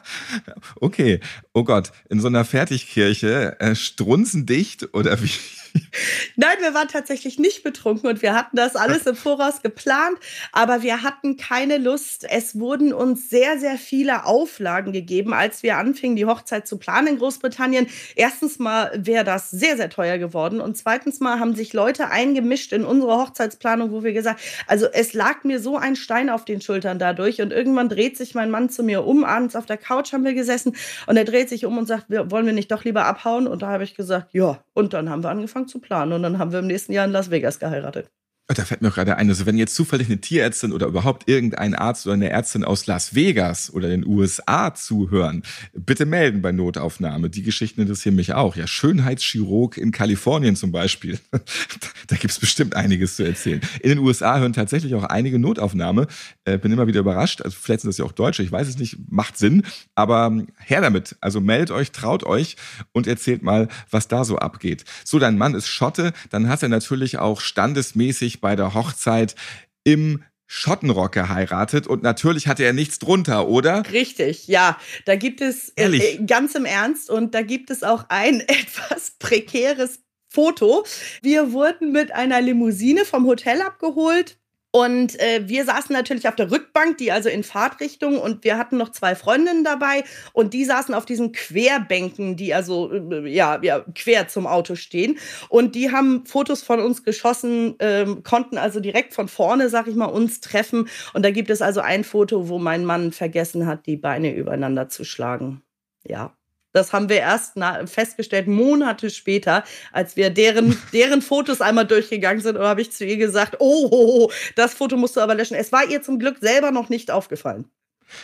okay. 0.76 1.20
Oh 1.54 1.64
Gott, 1.64 1.92
in 2.10 2.20
so 2.20 2.28
einer 2.28 2.46
Fertigkirche, 2.46 3.60
äh, 3.60 3.76
strunzendicht 3.76 4.94
oder 4.94 5.22
wie? 5.22 5.30
Nein, 6.36 6.58
wir 6.60 6.74
waren 6.74 6.88
tatsächlich 6.88 7.40
nicht 7.40 7.64
betrunken 7.64 8.10
und 8.10 8.22
wir 8.22 8.34
hatten 8.34 8.58
das 8.58 8.75
alles 8.75 9.06
im 9.06 9.16
Voraus 9.16 9.62
geplant, 9.62 10.18
aber 10.52 10.84
wir 10.84 11.04
hatten 11.04 11.38
keine 11.38 11.78
Lust. 11.78 12.25
Es 12.30 12.60
wurden 12.60 12.94
uns 12.94 13.30
sehr, 13.30 13.60
sehr 13.60 13.78
viele 13.78 14.25
Auflagen 14.25 14.94
gegeben, 14.94 15.33
als 15.33 15.64
wir 15.64 15.78
anfingen, 15.78 16.16
die 16.16 16.26
Hochzeit 16.26 16.68
zu 16.68 16.78
planen 16.78 17.07
in 17.07 17.18
Großbritannien. 17.18 17.88
Erstens 18.16 18.59
mal 18.59 18.92
wäre 18.95 19.24
das 19.24 19.50
sehr, 19.50 19.78
sehr 19.78 19.90
teuer 19.90 20.18
geworden 20.18 20.62
und 20.62 20.78
zweitens 20.78 21.19
mal 21.19 21.40
haben 21.40 21.56
sich 21.56 21.74
Leute 21.74 22.09
eingemischt 22.09 22.71
in 22.74 22.86
unsere 22.86 23.18
Hochzeitsplanung, 23.18 23.92
wo 23.92 24.04
wir 24.04 24.14
gesagt, 24.14 24.42
also 24.68 24.88
es 24.92 25.14
lag 25.14 25.44
mir 25.44 25.59
so 25.59 25.78
ein 25.78 25.95
Stein 25.95 26.30
auf 26.30 26.45
den 26.45 26.62
Schultern 26.62 27.00
dadurch 27.00 27.42
und 27.42 27.52
irgendwann 27.52 27.90
dreht 27.90 28.18
sich 28.18 28.36
mein 28.36 28.52
Mann 28.52 28.69
zu 28.69 28.83
mir 28.83 29.06
um, 29.06 29.24
abends 29.24 29.56
auf 29.56 29.66
der 29.66 29.78
Couch 29.78 30.14
haben 30.14 30.24
wir 30.24 30.33
gesessen 30.33 30.76
und 31.07 31.18
er 31.18 31.26
dreht 31.26 31.50
sich 31.50 31.66
um 31.66 31.78
und 31.78 31.88
sagt, 31.88 32.06
wollen 32.09 32.45
wir 32.45 32.54
nicht 32.54 32.71
doch 32.71 32.83
lieber 32.83 33.06
abhauen? 33.06 33.47
Und 33.47 33.62
da 33.62 33.68
habe 33.68 33.83
ich 33.83 33.95
gesagt, 33.95 34.33
ja. 34.33 34.59
Und 34.74 34.94
dann 34.94 35.09
haben 35.09 35.24
wir 35.24 35.30
angefangen 35.30 35.63
angefangen 35.64 35.68
zu 35.68 35.80
planen 35.80 36.14
und 36.14 36.24
dann 36.24 36.40
haben 36.40 36.52
wir 36.52 36.60
im 36.60 36.68
nächsten 36.68 36.94
Jahr 36.94 37.06
in 37.06 37.12
Las 37.12 37.32
Vegas 37.32 37.60
geheiratet. 37.60 38.12
Da 38.47 38.66
fällt 38.66 38.81
mir 38.81 38.92
gerade 38.92 39.16
ein, 39.16 39.30
also 39.30 39.45
wenn 39.45 39.57
jetzt 39.57 39.73
zufällig 39.73 40.07
eine 40.07 40.19
Tierärztin 40.19 40.73
oder 40.73 40.88
überhaupt 40.88 41.30
irgendein 41.30 41.76
Arzt 41.76 42.06
oder 42.06 42.16
eine 42.16 42.30
Ärztin 42.30 42.66
aus 42.66 42.88
Las 42.88 43.16
Vegas 43.16 43.71
oder 43.71 43.88
den 43.88 44.06
USA 44.06 44.76
zuhören, 44.76 45.44
bitte 45.71 46.06
melden 46.06 46.42
bei 46.42 46.52
Notaufnahme. 46.52 47.30
Die 47.30 47.42
Geschichten 47.42 47.80
interessieren 47.80 48.16
mich 48.16 48.33
auch. 48.33 48.57
Ja, 48.57 48.68
Schönheitschirurg 48.68 49.78
in 49.78 49.92
Kalifornien 49.94 50.57
zum 50.57 50.73
Beispiel. 50.73 51.19
da 52.07 52.18
gibt's 52.18 52.38
bestimmt 52.38 52.76
einiges 52.76 53.16
zu 53.16 53.23
erzählen. 53.23 53.62
In 53.81 53.90
den 53.90 54.00
USA 54.00 54.38
hören 54.38 54.52
tatsächlich 54.52 54.94
auch 54.95 55.06
einige 55.06 55.40
Notaufnahme. 55.40 56.07
Äh, 56.44 56.57
bin 56.57 56.73
immer 56.73 56.85
wieder 56.85 57.00
überrascht. 57.00 57.42
Also 57.42 57.56
vielleicht 57.57 57.81
sind 57.81 57.92
das 57.92 57.97
ja 57.97 58.04
auch 58.04 58.12
Deutsche, 58.12 58.44
ich 58.44 58.52
weiß 58.52 58.68
es 58.68 58.78
nicht, 58.78 58.97
macht 59.09 59.38
Sinn. 59.38 59.64
Aber 59.95 60.26
ähm, 60.26 60.47
her 60.57 60.81
damit. 60.81 61.16
Also 61.21 61.40
meldet 61.40 61.71
euch, 61.71 61.92
traut 61.92 62.26
euch 62.26 62.57
und 62.92 63.07
erzählt 63.07 63.42
mal, 63.42 63.69
was 63.90 64.09
da 64.09 64.26
so 64.26 64.38
abgeht. 64.38 64.83
So, 65.06 65.18
dein 65.18 65.38
Mann 65.38 65.56
ist 65.56 65.68
Schotte, 65.68 66.12
dann 66.30 66.50
hat 66.50 66.62
er 66.62 66.69
natürlich 66.69 67.19
auch 67.19 67.40
standesmäßig 67.40 68.32
sich 68.33 68.42
bei 68.42 68.56
der 68.56 68.73
Hochzeit 68.73 69.35
im 69.83 70.23
Schottenrock 70.47 71.13
geheiratet 71.13 71.87
und 71.87 72.04
natürlich 72.04 72.47
hatte 72.47 72.63
er 72.63 72.73
nichts 72.73 72.99
drunter, 72.99 73.47
oder? 73.47 73.83
Richtig, 73.92 74.47
ja. 74.47 74.78
Da 75.06 75.16
gibt 75.16 75.42
es 75.42 75.69
äh, 75.69 75.83
Ehrlich? 75.83 76.19
Äh, 76.19 76.25
ganz 76.25 76.54
im 76.56 76.66
Ernst 76.66 77.09
und 77.09 77.33
da 77.33 77.42
gibt 77.42 77.69
es 77.69 77.83
auch 77.83 78.06
ein 78.09 78.40
etwas 78.47 79.11
prekäres 79.18 79.99
Foto. 80.30 80.83
Wir 81.21 81.54
wurden 81.54 81.92
mit 81.92 82.11
einer 82.11 82.42
Limousine 82.42 83.06
vom 83.06 83.25
Hotel 83.25 83.61
abgeholt 83.61 84.37
Und 84.75 85.19
äh, 85.19 85.47
wir 85.47 85.65
saßen 85.65 85.94
natürlich 85.94 86.27
auf 86.27 86.35
der 86.35 86.49
Rückbank, 86.49 86.97
die 86.97 87.11
also 87.11 87.30
in 87.30 87.44
Fahrtrichtung, 87.44 88.18
und 88.18 88.44
wir 88.44 88.57
hatten 88.57 88.77
noch 88.77 88.89
zwei 88.89 89.13
Freundinnen 89.13 89.63
dabei 89.63 90.03
und 90.33 90.56
die 90.56 90.65
saßen 90.65 90.95
auf 90.95 91.06
diesen 91.06 91.31
Querbänken, 91.31 92.37
die 92.37 92.56
also 92.56 92.92
äh, 92.92 93.30
ja, 93.30 93.59
ja 93.61 93.85
quer 93.94 94.27
zum 94.27 94.47
Auto 94.47 94.73
stehen. 94.73 95.19
Und 95.47 95.75
die 95.75 95.92
haben 95.92 96.25
Fotos 96.25 96.63
von 96.63 96.80
uns 96.80 97.03
geschossen, 97.03 97.80
äh, 97.80 98.07
konnten 98.23 98.57
also 98.57 98.80
direkt 98.80 99.13
von 99.13 99.27
vorne, 99.27 99.69
sag 99.69 99.87
ich 99.87 99.95
mal, 99.95 100.06
uns 100.07 100.42
treffen. 100.42 100.89
Und 101.13 101.23
da 101.23 101.30
gibt 101.30 101.51
es 101.51 101.61
also 101.61 101.81
ein 101.81 102.03
Foto, 102.03 102.49
wo 102.49 102.57
mein 102.57 102.83
Mann 102.83 103.11
vergessen 103.11 103.68
hat, 103.68 103.85
die 103.85 103.97
Beine 103.97 104.33
übereinander 104.33 104.89
zu 104.89 105.03
schlagen. 105.03 105.61
Ja. 106.03 106.35
Das 106.73 106.92
haben 106.92 107.07
wir 107.07 107.18
erst 107.18 107.53
festgestellt, 107.85 108.47
Monate 108.47 109.09
später, 109.09 109.63
als 109.92 110.15
wir 110.15 110.30
deren, 110.30 110.77
deren 110.94 111.21
Fotos 111.21 111.61
einmal 111.61 111.85
durchgegangen 111.85 112.42
sind. 112.42 112.57
Und 112.57 112.65
habe 112.65 112.81
ich 112.81 112.92
zu 112.92 113.06
ihr 113.06 113.18
gesagt, 113.18 113.56
oh, 113.59 113.87
oh, 113.92 114.25
oh, 114.25 114.31
das 114.56 114.73
Foto 114.73 114.97
musst 114.97 115.15
du 115.15 115.21
aber 115.21 115.35
löschen. 115.35 115.56
Es 115.56 115.71
war 115.71 115.87
ihr 115.89 116.01
zum 116.01 116.19
Glück 116.19 116.37
selber 116.42 116.71
noch 116.71 116.89
nicht 116.89 117.11
aufgefallen. 117.11 117.65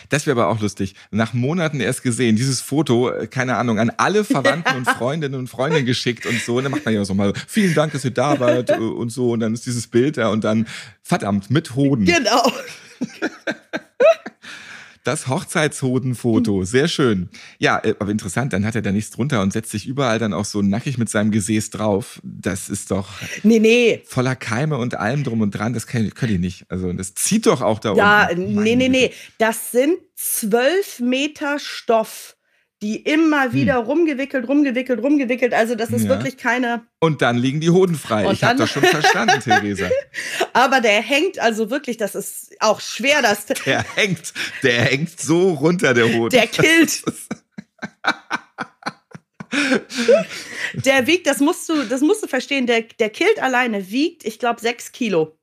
Das 0.08 0.26
wäre 0.26 0.40
aber 0.40 0.50
auch 0.50 0.60
lustig. 0.60 0.94
Nach 1.10 1.32
Monaten 1.32 1.80
erst 1.80 2.02
gesehen, 2.02 2.36
dieses 2.36 2.60
Foto, 2.60 3.10
äh, 3.10 3.26
keine 3.26 3.56
Ahnung, 3.56 3.78
an 3.78 3.90
alle 3.96 4.24
Verwandten 4.24 4.76
und 4.76 4.84
Freundinnen 4.88 5.34
und 5.34 5.48
Freunde 5.48 5.84
geschickt 5.84 6.26
und 6.26 6.40
so. 6.40 6.56
Und 6.56 6.64
dann 6.64 6.72
macht 6.72 6.84
man 6.84 6.94
ja 6.94 7.04
so 7.04 7.14
mal, 7.14 7.32
vielen 7.46 7.74
Dank, 7.74 7.92
dass 7.92 8.04
ihr 8.04 8.10
da 8.10 8.38
wart 8.40 8.70
äh, 8.70 8.74
und 8.74 9.10
so. 9.10 9.30
Und 9.32 9.40
dann 9.40 9.54
ist 9.54 9.66
dieses 9.66 9.86
Bild 9.86 10.16
da 10.16 10.28
und 10.28 10.44
dann, 10.44 10.66
verdammt, 11.02 11.50
mit 11.50 11.74
Hoden. 11.74 12.04
Genau. 12.04 12.52
Das 15.10 15.26
Hochzeitshodenfoto, 15.26 16.62
sehr 16.62 16.86
schön. 16.86 17.30
Ja, 17.58 17.80
äh, 17.82 17.96
aber 17.98 18.12
interessant, 18.12 18.52
dann 18.52 18.64
hat 18.64 18.76
er 18.76 18.82
da 18.82 18.92
nichts 18.92 19.10
drunter 19.10 19.42
und 19.42 19.52
setzt 19.52 19.72
sich 19.72 19.88
überall 19.88 20.20
dann 20.20 20.32
auch 20.32 20.44
so 20.44 20.62
nackig 20.62 20.98
mit 20.98 21.08
seinem 21.08 21.32
Gesäß 21.32 21.70
drauf. 21.70 22.20
Das 22.22 22.68
ist 22.68 22.92
doch 22.92 23.08
nee, 23.42 23.58
nee. 23.58 24.02
voller 24.06 24.36
Keime 24.36 24.78
und 24.78 24.94
allem 24.94 25.24
drum 25.24 25.40
und 25.40 25.50
dran. 25.50 25.72
Das 25.72 25.88
könnt 25.88 26.30
ihr 26.30 26.38
nicht. 26.38 26.64
Also 26.68 26.92
das 26.92 27.14
zieht 27.14 27.46
doch 27.46 27.60
auch 27.60 27.80
da 27.80 27.94
ja, 27.94 28.28
unten. 28.28 28.54
Ja, 28.54 28.60
nee, 28.60 28.76
nee, 28.76 28.88
nee. 28.88 29.10
Das 29.38 29.72
sind 29.72 29.98
zwölf 30.14 31.00
Meter 31.00 31.58
Stoff 31.58 32.36
die 32.82 32.96
immer 32.96 33.44
hm. 33.44 33.52
wieder 33.52 33.78
hm. 33.78 33.84
rumgewickelt, 33.84 34.48
rumgewickelt, 34.48 35.02
rumgewickelt. 35.02 35.52
Also 35.52 35.74
das 35.74 35.90
ist 35.90 36.04
ja. 36.04 36.08
wirklich 36.08 36.36
keine. 36.38 36.86
Und 36.98 37.20
dann 37.22 37.36
liegen 37.36 37.60
die 37.60 37.70
Hoden 37.70 37.94
frei. 37.94 38.26
Und 38.26 38.32
ich 38.34 38.42
habe 38.44 38.58
das 38.58 38.70
schon 38.70 38.82
verstanden, 38.82 39.40
Theresa. 39.44 39.90
Aber 40.52 40.80
der 40.80 41.02
hängt 41.02 41.38
also 41.38 41.70
wirklich, 41.70 41.96
das 41.98 42.14
ist 42.14 42.56
auch 42.60 42.80
schwer, 42.80 43.22
dass. 43.22 43.46
Der 43.64 43.84
hängt, 43.94 44.32
der 44.62 44.82
hängt 44.82 45.20
so 45.20 45.50
runter, 45.50 45.92
der 45.92 46.12
Hoden. 46.12 46.30
Der 46.30 46.46
killt. 46.46 47.02
der 50.74 51.06
wiegt, 51.06 51.26
das 51.26 51.40
musst 51.40 51.68
du, 51.68 51.84
das 51.84 52.00
musst 52.00 52.22
du 52.22 52.28
verstehen, 52.28 52.66
der, 52.66 52.82
der 52.82 53.10
Kilt 53.10 53.42
alleine 53.42 53.90
wiegt, 53.90 54.24
ich 54.24 54.38
glaube, 54.38 54.60
sechs 54.60 54.92
Kilo. 54.92 55.36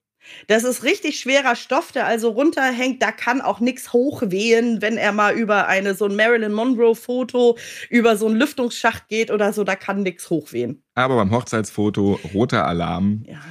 Das 0.48 0.64
ist 0.64 0.84
richtig 0.84 1.20
schwerer 1.20 1.56
Stoff, 1.56 1.92
der 1.92 2.06
also 2.06 2.30
runterhängt. 2.30 3.02
Da 3.02 3.12
kann 3.12 3.42
auch 3.42 3.60
nichts 3.60 3.94
hochwehen, 3.94 4.82
wenn 4.82 4.98
er 4.98 5.12
mal 5.12 5.34
über 5.34 5.68
eine 5.68 5.96
so 5.96 6.06
ein 6.06 6.16
Marilyn 6.16 6.54
Monroe-Foto 6.54 7.58
über 7.90 8.18
so 8.18 8.28
einen 8.28 8.38
Lüftungsschacht 8.38 9.08
geht 9.08 9.32
oder 9.32 9.54
so. 9.54 9.64
Da 9.64 9.76
kann 9.76 10.04
nichts 10.04 10.30
hochwehen. 10.30 10.84
Aber 10.96 11.16
beim 11.16 11.32
Hochzeitsfoto 11.32 12.20
roter 12.34 12.66
Alarm. 12.66 13.24
Ja. 13.28 13.42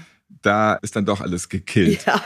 Da 0.43 0.75
ist 0.75 0.97
dann 0.97 1.07
doch 1.07 1.21
alles 1.21 1.49
gekillt. 1.49 2.07
Ja. 2.07 2.23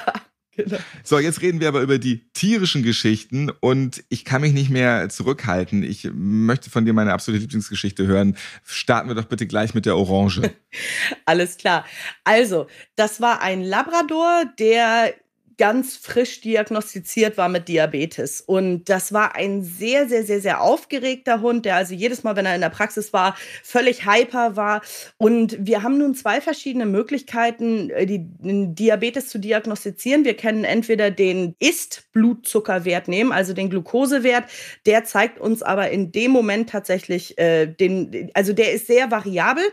Genau. 0.65 0.79
So, 1.05 1.19
jetzt 1.19 1.43
reden 1.43 1.61
wir 1.61 1.69
aber 1.69 1.81
über 1.81 1.99
die 1.99 2.31
tierischen 2.33 2.83
Geschichten 2.83 3.51
und 3.61 4.05
ich 4.09 4.25
kann 4.25 4.41
mich 4.41 4.53
nicht 4.53 4.71
mehr 4.71 5.09
zurückhalten. 5.09 5.83
Ich 5.83 6.09
möchte 6.13 6.71
von 6.71 6.85
dir 6.85 6.93
meine 6.93 7.13
absolute 7.13 7.43
Lieblingsgeschichte 7.43 8.07
hören. 8.07 8.37
Starten 8.65 9.09
wir 9.09 9.15
doch 9.15 9.25
bitte 9.25 9.47
gleich 9.47 9.75
mit 9.75 9.87
der 9.87 9.97
Orange. 9.97 10.43
Alles 11.25 11.57
klar. 11.57 11.85
Also, 12.25 12.67
das 12.97 13.21
war 13.21 13.43
ein 13.43 13.63
Labrador, 13.63 14.45
der 14.59 15.15
ganz 15.61 15.99
frisch 15.99 16.41
diagnostiziert 16.41 17.37
war 17.37 17.51
mit 17.51 17.69
Diabetes. 17.69 18.41
Und 18.41 18.87
das 18.89 19.13
war 19.13 19.35
ein 19.35 19.63
sehr, 19.63 20.09
sehr, 20.09 20.25
sehr, 20.25 20.41
sehr 20.41 20.63
aufgeregter 20.63 21.43
Hund, 21.43 21.67
der 21.67 21.77
also 21.77 21.93
jedes 21.93 22.23
Mal, 22.23 22.35
wenn 22.35 22.47
er 22.47 22.55
in 22.55 22.63
der 22.63 22.71
Praxis 22.71 23.13
war, 23.13 23.37
völlig 23.63 24.07
hyper 24.07 24.57
war. 24.57 24.81
Und 25.19 25.59
wir 25.61 25.83
haben 25.83 25.99
nun 25.99 26.15
zwei 26.15 26.41
verschiedene 26.41 26.87
Möglichkeiten, 26.87 27.91
äh, 27.91 28.07
die 28.07 28.25
Diabetes 28.25 29.29
zu 29.29 29.39
diagnostizieren. 29.39 30.25
Wir 30.25 30.35
können 30.35 30.65
entweder 30.65 31.11
den 31.11 31.55
Ist-Blutzuckerwert 31.59 33.09
nehmen, 33.09 33.31
also 33.31 33.53
den 33.53 33.69
Glukosewert. 33.69 34.45
Der 34.87 35.05
zeigt 35.05 35.39
uns 35.39 35.63
aber 35.63 35.91
in 35.91 36.11
dem 36.11 36.31
Moment 36.31 36.71
tatsächlich 36.71 37.37
äh, 37.37 37.67
den, 37.67 38.31
also 38.33 38.55
der 38.55 38.73
ist 38.73 38.87
sehr 38.87 39.11
variabel. 39.11 39.65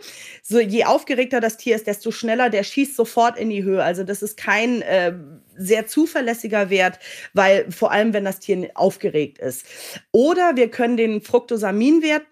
So, 0.44 0.60
je 0.60 0.84
aufgeregter 0.84 1.40
das 1.40 1.56
Tier 1.56 1.78
ist, 1.78 1.88
desto 1.88 2.12
schneller 2.12 2.50
der 2.50 2.64
schießt 2.64 2.94
sofort 2.94 3.40
in 3.40 3.50
die 3.50 3.64
Höhe. 3.64 3.82
Also 3.82 4.04
das 4.04 4.22
ist 4.22 4.36
kein 4.36 4.82
äh, 4.82 5.14
sehr 5.58 5.88
zuverlässiger 5.88 6.70
Wert, 6.70 7.00
weil 7.34 7.72
vor 7.72 7.92
allem, 7.92 8.14
wenn 8.14 8.26
das 8.26 8.40
Tier 8.40 8.70
aufgeregt 8.76 9.40
ist. 9.40 9.66
Oder 10.12 10.56
wir 10.56 10.70
können 10.70 10.98
den 10.98 11.22
Fructosaminwert 11.22 12.24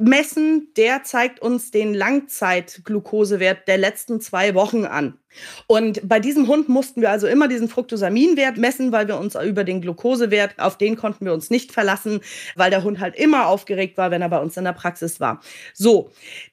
messen, 0.00 0.68
der 0.76 1.04
zeigt 1.04 1.40
uns 1.40 1.70
den 1.70 1.92
Langzeitglukosewert 1.92 3.68
der 3.68 3.76
letzten 3.76 4.20
zwei 4.20 4.54
Wochen 4.54 4.86
an. 4.86 5.18
Und 5.66 6.08
bei 6.08 6.18
diesem 6.18 6.48
Hund 6.48 6.68
mussten 6.68 7.02
wir 7.02 7.10
also 7.10 7.26
immer 7.26 7.48
diesen 7.48 7.68
Fructosaminwert 7.68 8.56
messen, 8.56 8.92
weil 8.92 9.06
wir 9.08 9.18
uns 9.18 9.34
über 9.34 9.62
den 9.62 9.82
Glukosewert, 9.82 10.58
auf 10.58 10.78
den 10.78 10.96
konnten 10.96 11.26
wir 11.26 11.34
uns 11.34 11.50
nicht 11.50 11.70
verlassen, 11.70 12.20
weil 12.56 12.70
der 12.70 12.82
Hund 12.82 12.98
halt 12.98 13.14
immer 13.14 13.46
aufgeregt 13.46 13.98
war, 13.98 14.10
wenn 14.10 14.22
er 14.22 14.30
bei 14.30 14.40
uns 14.40 14.56
in 14.56 14.64
der 14.64 14.72
Praxis 14.72 15.20
war. 15.20 15.40
So, 15.74 16.10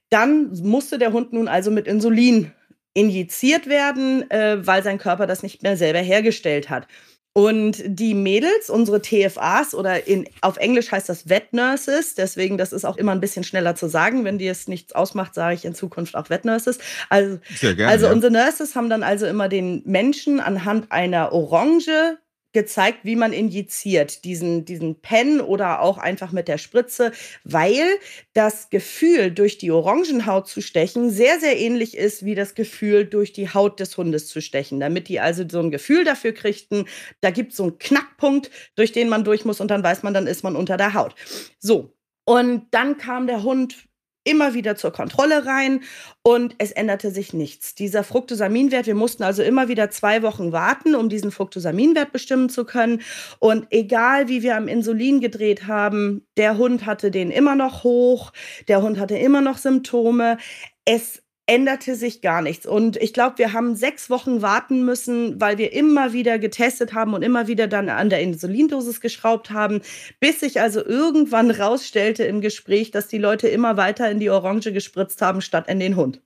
dann 0.10 0.52
musste 0.62 0.98
der 1.00 1.14
Hund 1.14 1.32
nun 1.32 1.48
also 1.48 1.72
mit 1.72 1.88
Insulin 1.88 2.52
injiziert 2.98 3.68
werden, 3.68 4.30
äh, 4.32 4.66
weil 4.66 4.82
sein 4.82 4.98
Körper 4.98 5.28
das 5.28 5.44
nicht 5.44 5.62
mehr 5.62 5.78
selber 5.78 6.00
hergestellt 6.00 6.72
hat. 6.72 6.88
Und 7.32 7.84
die 7.86 8.16
Mädels, 8.16 8.72
unsere 8.72 9.00
TFAs 9.00 9.76
oder 9.76 10.08
in, 10.08 10.28
auf 10.42 10.58
Englisch 10.58 10.92
heißt 10.92 11.08
das 11.08 11.30
Vet 11.30 11.54
Nurses, 11.54 12.16
deswegen 12.16 12.58
das 12.58 12.74
ist 12.74 12.84
auch 12.84 12.98
immer 12.98 13.12
ein 13.12 13.22
bisschen 13.22 13.44
schneller 13.44 13.76
zu 13.76 13.88
sagen. 13.88 14.26
Wenn 14.26 14.40
dir 14.40 14.52
es 14.52 14.68
nichts 14.68 14.94
ausmacht, 14.94 15.36
sage 15.36 15.54
ich 15.54 15.64
in 15.64 15.76
Zukunft 15.76 16.16
auch 16.16 16.32
Vet 16.32 16.46
Nurses. 16.46 16.80
Also, 17.10 17.38
gerne, 17.62 17.88
also 17.88 18.08
ja. 18.08 18.12
unsere 18.12 18.34
Nurses 18.34 18.76
haben 18.76 18.90
dann 18.90 19.04
also 19.04 19.28
immer 19.28 19.48
den 19.48 19.84
Menschen 19.86 20.40
anhand 20.40 20.92
einer 20.92 21.32
Orange 21.32 22.18
gezeigt, 22.58 23.02
wie 23.04 23.16
man 23.16 23.34
injiziert, 23.34 24.24
diesen, 24.24 24.66
diesen 24.66 25.00
Pen 25.00 25.40
oder 25.42 25.80
auch 25.80 26.00
einfach 26.00 26.32
mit 26.32 26.48
der 26.48 26.58
Spritze, 26.58 27.12
weil 27.44 27.86
das 28.34 28.72
Gefühl, 28.72 29.30
durch 29.30 29.60
die 29.60 29.70
Orangenhaut 29.70 30.48
zu 30.48 30.60
stechen, 30.62 31.12
sehr, 31.12 31.40
sehr 31.40 31.60
ähnlich 31.60 31.96
ist 31.96 32.26
wie 32.26 32.34
das 32.34 32.56
Gefühl, 32.56 33.06
durch 33.06 33.32
die 33.32 33.54
Haut 33.54 33.80
des 33.80 33.96
Hundes 33.96 34.28
zu 34.28 34.42
stechen. 34.42 34.80
Damit 34.80 35.08
die 35.08 35.20
also 35.20 35.44
so 35.48 35.60
ein 35.60 35.70
Gefühl 35.70 36.04
dafür 36.04 36.32
kriegten, 36.32 36.86
da 37.22 37.30
gibt 37.30 37.52
es 37.52 37.58
so 37.58 37.64
einen 37.66 37.78
Knackpunkt, 37.78 38.50
durch 38.74 38.92
den 38.92 39.08
man 39.08 39.24
durch 39.24 39.46
muss 39.46 39.62
und 39.62 39.70
dann 39.70 39.84
weiß 39.84 40.02
man, 40.02 40.16
dann 40.16 40.26
ist 40.26 40.44
man 40.44 40.56
unter 40.56 40.78
der 40.78 40.96
Haut. 40.96 41.14
So. 41.60 41.94
Und 42.26 42.66
dann 42.72 42.98
kam 42.98 43.28
der 43.28 43.44
Hund 43.44 43.88
immer 44.28 44.54
wieder 44.54 44.76
zur 44.76 44.92
Kontrolle 44.92 45.46
rein 45.46 45.82
und 46.22 46.56
es 46.58 46.72
änderte 46.72 47.12
sich 47.12 47.34
nichts. 47.34 47.74
Dieser 47.74 48.04
Fructosaminwert, 48.04 48.86
wir 48.86 48.96
mussten 48.96 49.24
also 49.24 49.42
immer 49.42 49.70
wieder 49.70 49.90
zwei 49.90 50.22
Wochen 50.22 50.52
warten, 50.52 50.96
um 50.96 51.08
diesen 51.08 51.32
Fructosaminwert 51.32 52.12
bestimmen 52.12 52.50
zu 52.50 52.66
können. 52.66 53.02
Und 53.40 53.68
egal 53.70 54.28
wie 54.28 54.44
wir 54.44 54.58
am 54.58 54.68
Insulin 54.68 55.22
gedreht 55.22 55.68
haben, 55.68 56.28
der 56.36 56.58
Hund 56.58 56.86
hatte 56.86 57.10
den 57.12 57.32
immer 57.32 57.56
noch 57.56 57.84
hoch, 57.84 58.34
der 58.68 58.82
Hund 58.82 59.00
hatte 59.00 59.18
immer 59.18 59.42
noch 59.42 59.58
Symptome. 59.58 60.38
Es 60.84 61.24
änderte 61.48 61.96
sich 61.96 62.22
gar 62.22 62.42
nichts. 62.42 62.66
Und 62.66 62.98
ich 62.98 63.14
glaube, 63.14 63.38
wir 63.38 63.54
haben 63.54 63.76
sechs 63.76 64.10
Wochen 64.10 64.42
warten 64.42 64.84
müssen, 64.86 65.40
weil 65.40 65.58
wir 65.58 65.72
immer 65.74 66.14
wieder 66.14 66.38
getestet 66.40 66.94
haben 66.94 67.14
und 67.14 67.24
immer 67.24 67.48
wieder 67.48 67.68
dann 67.68 67.90
an 67.90 68.10
der 68.10 68.22
Insulindosis 68.22 69.02
geschraubt 69.02 69.52
haben, 69.52 69.82
bis 70.20 70.42
sich 70.42 70.60
also 70.60 70.86
irgendwann 70.86 71.50
rausstellte 71.50 72.26
im 72.26 72.42
Gespräch, 72.42 72.92
dass 72.92 73.08
die 73.08 73.18
Leute 73.18 73.48
immer 73.48 73.78
weiter 73.78 74.12
in 74.12 74.20
die 74.20 74.30
Orange 74.30 74.74
gespritzt 74.74 75.22
haben, 75.22 75.42
statt 75.42 75.70
in 75.70 75.80
den 75.80 75.96
Hund. 75.96 76.22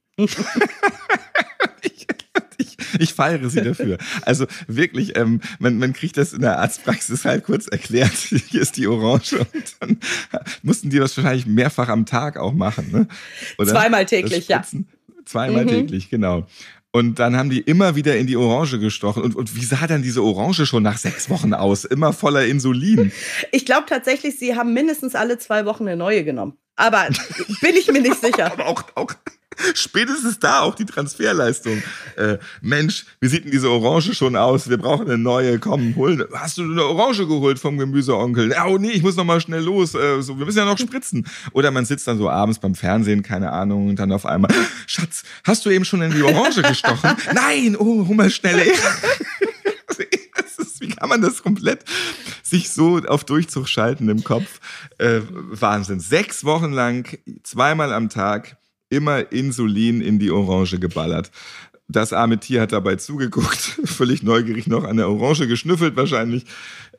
ich, 3.00 3.13
feiere 3.13 3.50
sie 3.50 3.62
dafür. 3.62 3.98
Also 4.24 4.48
wirklich, 4.68 5.16
ähm, 5.18 5.42
man, 5.60 5.78
man 5.78 5.94
kriegt 5.94 6.18
das 6.18 6.34
in 6.34 6.42
der 6.42 6.60
Arztpraxis 6.60 7.25
halt 7.25 7.44
kurz 7.44 7.68
erklärt. 7.68 8.12
Hier 8.50 8.62
ist 8.62 8.78
die 8.78 8.88
Orange 8.88 9.40
und 9.40 9.75
dann 9.80 10.00
mussten 10.63 10.90
die 10.90 10.98
das 10.98 11.16
wahrscheinlich 11.16 11.46
mehrfach 11.46 11.90
am 11.90 12.06
Tag 12.06 12.38
auch 12.38 12.54
machen. 12.54 12.92
Ne? 12.92 13.08
Zweimal 13.66 14.06
täglich, 14.06 14.48
ja. 14.48 14.63
Zweimal 15.32 15.64
mhm. 15.64 15.70
täglich, 15.70 16.10
genau. 16.10 16.46
Und 16.92 17.20
dann 17.20 17.38
haben 17.38 17.50
die 17.50 17.62
immer 17.62 17.96
wieder 17.96 18.18
in 18.18 18.28
die 18.28 18.36
Orange 18.36 18.78
gestochen. 18.78 19.24
Und, 19.24 19.36
und 19.36 19.56
wie 19.56 19.64
sah 19.64 19.88
dann 19.88 20.02
diese 20.02 20.22
Orange 20.22 20.66
schon 20.66 20.84
nach 20.84 20.98
sechs 20.98 21.30
Wochen 21.30 21.54
aus? 21.54 21.86
Immer 21.86 22.12
voller 22.12 22.46
Insulin. 22.46 23.12
Ich 23.54 23.66
glaube 23.66 23.86
tatsächlich, 23.88 24.38
sie 24.38 24.56
haben 24.56 24.74
mindestens 24.74 25.16
alle 25.16 25.38
zwei 25.38 25.66
Wochen 25.66 25.88
eine 25.88 25.96
neue 25.96 26.24
genommen. 26.26 26.58
Aber 26.76 27.08
bin 27.62 27.76
ich 27.78 27.90
mir 27.92 28.02
nicht 28.02 28.16
sicher. 28.22 28.52
Aber 28.52 28.68
auch, 28.68 28.84
auch, 28.96 29.14
Spätestens 29.74 30.39
da 30.39 30.62
auch 30.62 30.75
die 30.75 30.86
Transferleistung. 30.86 31.82
Äh, 32.15 32.38
Mensch, 32.62 33.06
wie 33.20 33.27
sieht 33.27 33.46
denn 33.46 33.51
diese 33.51 33.70
Orange 33.70 34.13
schon 34.13 34.36
aus? 34.36 34.70
Wir 34.70 34.77
brauchen 34.77 35.08
eine 35.08 35.18
neue. 35.18 35.60
Komm, 35.60 35.96
hol. 35.96 36.27
Hast 36.34 36.58
du 36.58 36.63
eine 36.63 36.84
Orange 36.84 37.27
geholt 37.27 37.60
vom 37.60 37.77
Gemüseonkel? 37.77 38.56
Oh 38.68 38.77
nee, 38.77 38.91
ich 38.91 39.03
muss 39.03 39.15
noch 39.15 39.25
mal 39.25 39.41
schnell 39.41 39.63
los. 39.63 39.96
Äh, 39.96 40.22
so, 40.22 40.38
wir 40.38 40.46
müssen 40.46 40.60
ja 40.60 40.65
noch 40.65 40.77
spritzen. 40.77 41.27
Oder 41.53 41.72
man 41.72 41.86
sitzt 41.86 42.08
dann 42.08 42.18
so 42.18 42.30
abends 42.30 42.60
beim 42.60 42.75
Fernsehen, 42.75 43.24
keine 43.24 43.51
Ahnung, 43.51 43.89
und 43.89 44.00
dann 44.00 44.12
auf 44.12 44.25
einmal, 44.25 44.51
Schatz, 44.88 45.24
hast 45.44 45.65
du 45.65 45.70
eben 45.70 45.86
schon 45.86 46.01
in 46.01 46.12
die 46.12 46.24
Orange 46.24 46.62
gestochen? 46.62 47.12
Nein, 47.34 47.75
oh, 47.77 48.08
hol 48.08 48.15
mal 48.15 48.30
schnell. 48.30 48.72
wie 50.82 50.89
kann 50.89 51.08
man 51.08 51.22
das 51.22 51.41
komplett 51.41 51.86
sich 52.44 52.72
so 52.72 52.98
auf 53.08 53.24
Durchzug 53.24 53.70
schalten 53.70 54.10
im 54.10 54.24
Kopf? 54.24 54.60
Äh, 54.98 55.22
Wahnsinn. 55.30 56.00
Sechs 56.00 56.44
Wochen 56.44 56.72
lang, 56.72 57.08
zweimal 57.44 57.94
am 57.94 58.10
Tag, 58.10 58.58
immer 58.91 59.31
Insulin 59.31 60.01
in 60.01 60.19
die 60.19 60.31
Orange 60.31 60.79
geballert. 60.79 61.31
Das 61.88 62.13
arme 62.13 62.39
Tier 62.39 62.62
hat 62.62 62.71
dabei 62.71 62.95
zugeguckt, 62.95 63.57
völlig 63.86 64.24
neugierig 64.24 64.67
noch 64.67 64.86
an 64.86 64.98
der 64.98 65.10
Orange 65.10 65.48
geschnüffelt 65.48 65.98
wahrscheinlich 65.98 66.45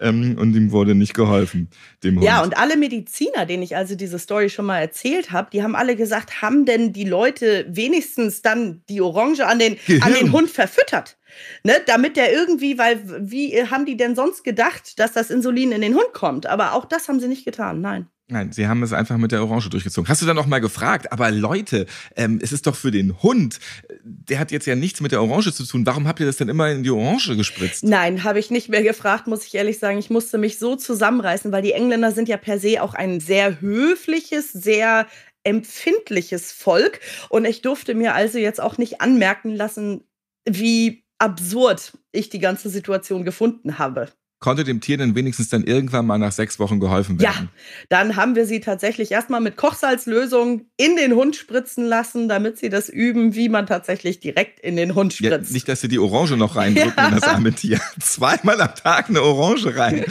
ähm, 0.00 0.37
und 0.38 0.54
ihm 0.54 0.70
wurde 0.70 0.94
nicht 0.94 1.14
geholfen, 1.14 1.70
dem 2.04 2.16
Hund. 2.16 2.25
Ja, 2.25 2.42
und 2.42 2.58
alle 2.58 2.76
Mediziner, 2.76 3.46
denen 3.46 3.62
ich 3.62 3.75
also 3.75 3.94
diese 3.94 4.18
Story 4.18 4.50
schon 4.50 4.66
mal 4.66 4.80
erzählt 4.80 5.32
habe, 5.32 5.49
die 5.50 5.62
haben 5.62 5.75
alle 5.75 5.96
gesagt, 5.96 6.42
haben 6.42 6.66
denn 6.66 6.92
die 6.92 7.04
Leute 7.04 7.66
wenigstens 7.70 8.42
dann 8.42 8.82
die 8.90 9.00
Orange 9.00 9.46
an 9.46 9.58
den, 9.58 9.76
an 10.00 10.12
den 10.12 10.32
Hund 10.32 10.50
verfüttert? 10.50 11.16
Ne, 11.64 11.72
damit 11.87 12.18
der 12.18 12.30
irgendwie, 12.30 12.76
weil 12.76 13.00
wie 13.30 13.56
haben 13.64 13.87
die 13.87 13.96
denn 13.96 14.14
sonst 14.14 14.44
gedacht, 14.44 14.99
dass 14.99 15.12
das 15.12 15.30
Insulin 15.30 15.72
in 15.72 15.80
den 15.80 15.94
Hund 15.94 16.12
kommt? 16.12 16.46
Aber 16.46 16.75
auch 16.75 16.84
das 16.84 17.08
haben 17.08 17.20
sie 17.20 17.28
nicht 17.28 17.46
getan, 17.46 17.80
nein. 17.80 18.06
Nein, 18.33 18.51
sie 18.51 18.67
haben 18.67 18.83
es 18.83 18.95
einfach 18.95 19.19
mit 19.19 19.31
der 19.31 19.43
Orange 19.43 19.69
durchgezogen. 19.69 20.09
Hast 20.09 20.23
du 20.23 20.27
dann 20.27 20.39
auch 20.39 20.47
mal 20.47 20.61
gefragt, 20.61 21.12
aber 21.12 21.31
Leute, 21.31 21.85
ähm, 22.17 22.41
es 22.43 22.51
ist 22.51 22.67
doch 22.67 22.75
für 22.75 22.91
den 22.91 23.23
Hund, 23.23 23.59
der 24.03 24.39
hat 24.39 24.51
jetzt 24.51 24.65
ja 24.65 24.75
nichts 24.75 25.03
mit 25.03 25.12
der 25.12 25.23
Orange 25.23 25.53
zu 25.53 25.67
tun. 25.67 25.85
Warum 25.85 26.09
habt 26.09 26.19
ihr 26.19 26.25
das 26.25 26.39
denn 26.39 26.49
immer 26.49 26.71
in 26.71 26.83
die 26.83 26.91
Orange 26.91 27.37
gespritzt? 27.37 27.85
Nein, 27.85 28.25
habe 28.25 28.39
ich 28.39 28.51
nicht 28.51 28.71
mehr 28.71 28.83
gefragt, 28.83 29.27
muss 29.27 29.45
ich 29.45 29.55
ehrlich 29.55 29.79
sagen. 29.79 29.99
Ich 29.99 30.09
musste 30.09 30.39
mich 30.39 30.59
so 30.59 30.77
zusammenreißen, 30.77 31.53
weil 31.53 31.61
die 31.61 31.73
Engländer 31.73 32.11
sind 32.11 32.27
ja 32.27 32.39
per 32.39 32.59
se 32.59 32.83
auch 32.83 32.95
ein 32.95 33.21
sehr 33.21 33.61
höfliches, 33.61 34.51
sehr 34.51 35.07
empfindliches 35.45 36.53
Volk. 36.53 37.01
Und 37.29 37.45
ich 37.45 37.61
durfte 37.61 37.95
mir 37.95 38.15
also 38.15 38.39
jetzt 38.39 38.62
auch 38.62 38.79
nicht 38.79 39.03
anmerken 39.03 39.55
lassen, 39.55 40.05
wie 40.49 41.05
absurd 41.19 41.99
ich 42.12 42.31
die 42.31 42.39
ganze 42.39 42.71
Situation 42.71 43.27
gefunden 43.27 43.79
habe 43.79 44.09
konnte 44.42 44.64
dem 44.64 44.82
Tier 44.82 44.99
denn 44.99 45.14
wenigstens 45.14 45.49
dann 45.49 45.64
irgendwann 45.64 46.04
mal 46.04 46.18
nach 46.18 46.32
sechs 46.32 46.58
Wochen 46.58 46.80
geholfen 46.80 47.18
werden? 47.18 47.49
Ja, 47.50 47.87
dann 47.88 48.16
haben 48.16 48.34
wir 48.34 48.44
sie 48.44 48.61
tatsächlich 48.61 49.11
erstmal 49.11 49.40
mit 49.40 49.56
Kochsalzlösung 49.56 50.66
in 50.76 50.96
den 50.96 51.14
Hund 51.14 51.37
spritzen 51.37 51.87
lassen, 51.87 52.28
damit 52.28 52.58
sie 52.58 52.68
das 52.68 52.90
üben, 52.90 53.34
wie 53.34 53.49
man 53.49 53.66
tatsächlich 53.66 54.20
direkt 54.20 54.61
in 54.61 54.76
den 54.76 54.94
Hund 54.94 55.14
spritzt. 55.14 55.49
Ja, 55.49 55.54
nicht, 55.54 55.68
dass 55.68 55.80
sie 55.80 55.88
die 55.88 55.99
Orange 55.99 56.37
noch 56.37 56.56
reindrücken 56.56 56.92
ja. 56.96 57.08
in 57.08 57.14
das 57.14 57.22
arme 57.22 57.52
Tier. 57.52 57.80
Zweimal 58.00 58.61
am 58.61 58.75
Tag 58.75 59.08
eine 59.08 59.22
Orange 59.22 59.75
rein. 59.76 60.04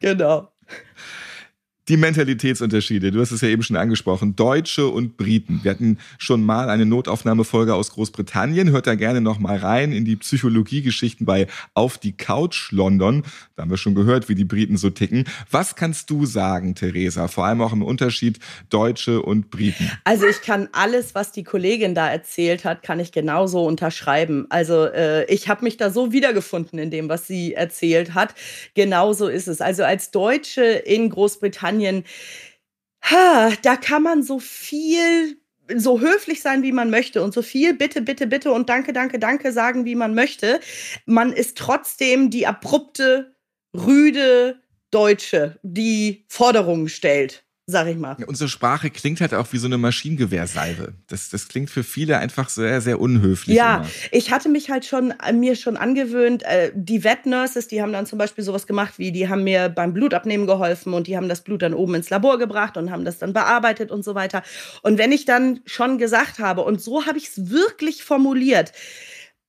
genau. 0.00 0.52
Die 1.90 1.96
Mentalitätsunterschiede, 1.96 3.10
du 3.10 3.20
hast 3.20 3.32
es 3.32 3.40
ja 3.40 3.48
eben 3.48 3.64
schon 3.64 3.74
angesprochen, 3.74 4.36
Deutsche 4.36 4.86
und 4.86 5.16
Briten. 5.16 5.58
Wir 5.64 5.72
hatten 5.72 5.98
schon 6.18 6.44
mal 6.44 6.70
eine 6.70 6.86
Notaufnahmefolge 6.86 7.74
aus 7.74 7.90
Großbritannien. 7.90 8.70
Hört 8.70 8.86
da 8.86 8.94
gerne 8.94 9.20
noch 9.20 9.40
mal 9.40 9.56
rein 9.56 9.90
in 9.90 10.04
die 10.04 10.14
Psychologiegeschichten 10.14 11.26
bei 11.26 11.48
Auf 11.74 11.98
die 11.98 12.12
Couch 12.12 12.70
London. 12.70 13.24
Da 13.56 13.62
haben 13.62 13.70
wir 13.70 13.76
schon 13.76 13.96
gehört, 13.96 14.28
wie 14.28 14.36
die 14.36 14.44
Briten 14.44 14.76
so 14.76 14.90
ticken. 14.90 15.24
Was 15.50 15.74
kannst 15.74 16.10
du 16.10 16.26
sagen, 16.26 16.76
Theresa? 16.76 17.26
Vor 17.26 17.46
allem 17.46 17.60
auch 17.60 17.72
im 17.72 17.82
Unterschied 17.82 18.38
Deutsche 18.68 19.20
und 19.20 19.50
Briten. 19.50 19.90
Also 20.04 20.26
ich 20.28 20.42
kann 20.42 20.68
alles, 20.70 21.16
was 21.16 21.32
die 21.32 21.42
Kollegin 21.42 21.96
da 21.96 22.08
erzählt 22.08 22.64
hat, 22.64 22.84
kann 22.84 23.00
ich 23.00 23.10
genauso 23.10 23.66
unterschreiben. 23.66 24.46
Also 24.48 24.84
äh, 24.84 25.24
ich 25.24 25.48
habe 25.48 25.64
mich 25.64 25.76
da 25.76 25.90
so 25.90 26.12
wiedergefunden 26.12 26.78
in 26.78 26.92
dem, 26.92 27.08
was 27.08 27.26
sie 27.26 27.54
erzählt 27.54 28.14
hat. 28.14 28.36
Genauso 28.74 29.26
ist 29.26 29.48
es. 29.48 29.60
Also 29.60 29.82
als 29.82 30.12
Deutsche 30.12 30.62
in 30.62 31.10
Großbritannien 31.10 31.79
Großbritannien, 31.80 32.04
ha, 33.02 33.52
da 33.62 33.76
kann 33.76 34.02
man 34.02 34.22
so 34.22 34.38
viel 34.38 35.38
so 35.76 36.00
höflich 36.00 36.42
sein, 36.42 36.62
wie 36.64 36.72
man 36.72 36.90
möchte 36.90 37.22
und 37.22 37.32
so 37.32 37.42
viel 37.42 37.74
bitte, 37.74 38.02
bitte, 38.02 38.26
bitte 38.26 38.50
und 38.50 38.68
danke, 38.68 38.92
danke, 38.92 39.20
danke 39.20 39.52
sagen, 39.52 39.84
wie 39.84 39.94
man 39.94 40.14
möchte. 40.14 40.60
Man 41.06 41.32
ist 41.32 41.56
trotzdem 41.56 42.28
die 42.30 42.46
abrupte, 42.46 43.36
rüde 43.72 44.60
Deutsche, 44.90 45.60
die 45.62 46.24
Forderungen 46.28 46.88
stellt 46.88 47.44
sag 47.70 47.86
ich 47.86 47.96
mal. 47.96 48.16
Unsere 48.26 48.48
Sprache 48.48 48.90
klingt 48.90 49.20
halt 49.20 49.34
auch 49.34 49.46
wie 49.52 49.58
so 49.58 49.66
eine 49.66 49.78
Maschinengewehrsalve. 49.78 50.92
Das, 51.08 51.30
das 51.30 51.48
klingt 51.48 51.70
für 51.70 51.84
viele 51.84 52.18
einfach 52.18 52.48
sehr, 52.48 52.80
sehr 52.80 53.00
unhöflich. 53.00 53.56
Ja, 53.56 53.76
immer. 53.76 53.86
ich 54.12 54.30
hatte 54.30 54.48
mich 54.48 54.70
halt 54.70 54.84
schon 54.84 55.12
äh, 55.12 55.32
mir 55.32 55.56
schon 55.56 55.76
angewöhnt, 55.76 56.42
äh, 56.42 56.72
die 56.74 57.04
Vet-Nurses, 57.04 57.68
die 57.68 57.82
haben 57.82 57.92
dann 57.92 58.06
zum 58.06 58.18
Beispiel 58.18 58.44
sowas 58.44 58.66
gemacht 58.66 58.94
wie, 58.98 59.12
die 59.12 59.28
haben 59.28 59.44
mir 59.44 59.68
beim 59.68 59.94
Blutabnehmen 59.94 60.46
geholfen 60.46 60.92
und 60.92 61.06
die 61.06 61.16
haben 61.16 61.28
das 61.28 61.42
Blut 61.42 61.62
dann 61.62 61.74
oben 61.74 61.94
ins 61.94 62.10
Labor 62.10 62.38
gebracht 62.38 62.76
und 62.76 62.90
haben 62.90 63.04
das 63.04 63.18
dann 63.18 63.32
bearbeitet 63.32 63.90
und 63.90 64.04
so 64.04 64.14
weiter. 64.14 64.42
Und 64.82 64.98
wenn 64.98 65.12
ich 65.12 65.24
dann 65.24 65.60
schon 65.66 65.98
gesagt 65.98 66.38
habe, 66.38 66.62
und 66.62 66.80
so 66.80 67.06
habe 67.06 67.18
ich 67.18 67.28
es 67.28 67.50
wirklich 67.50 68.02
formuliert, 68.02 68.72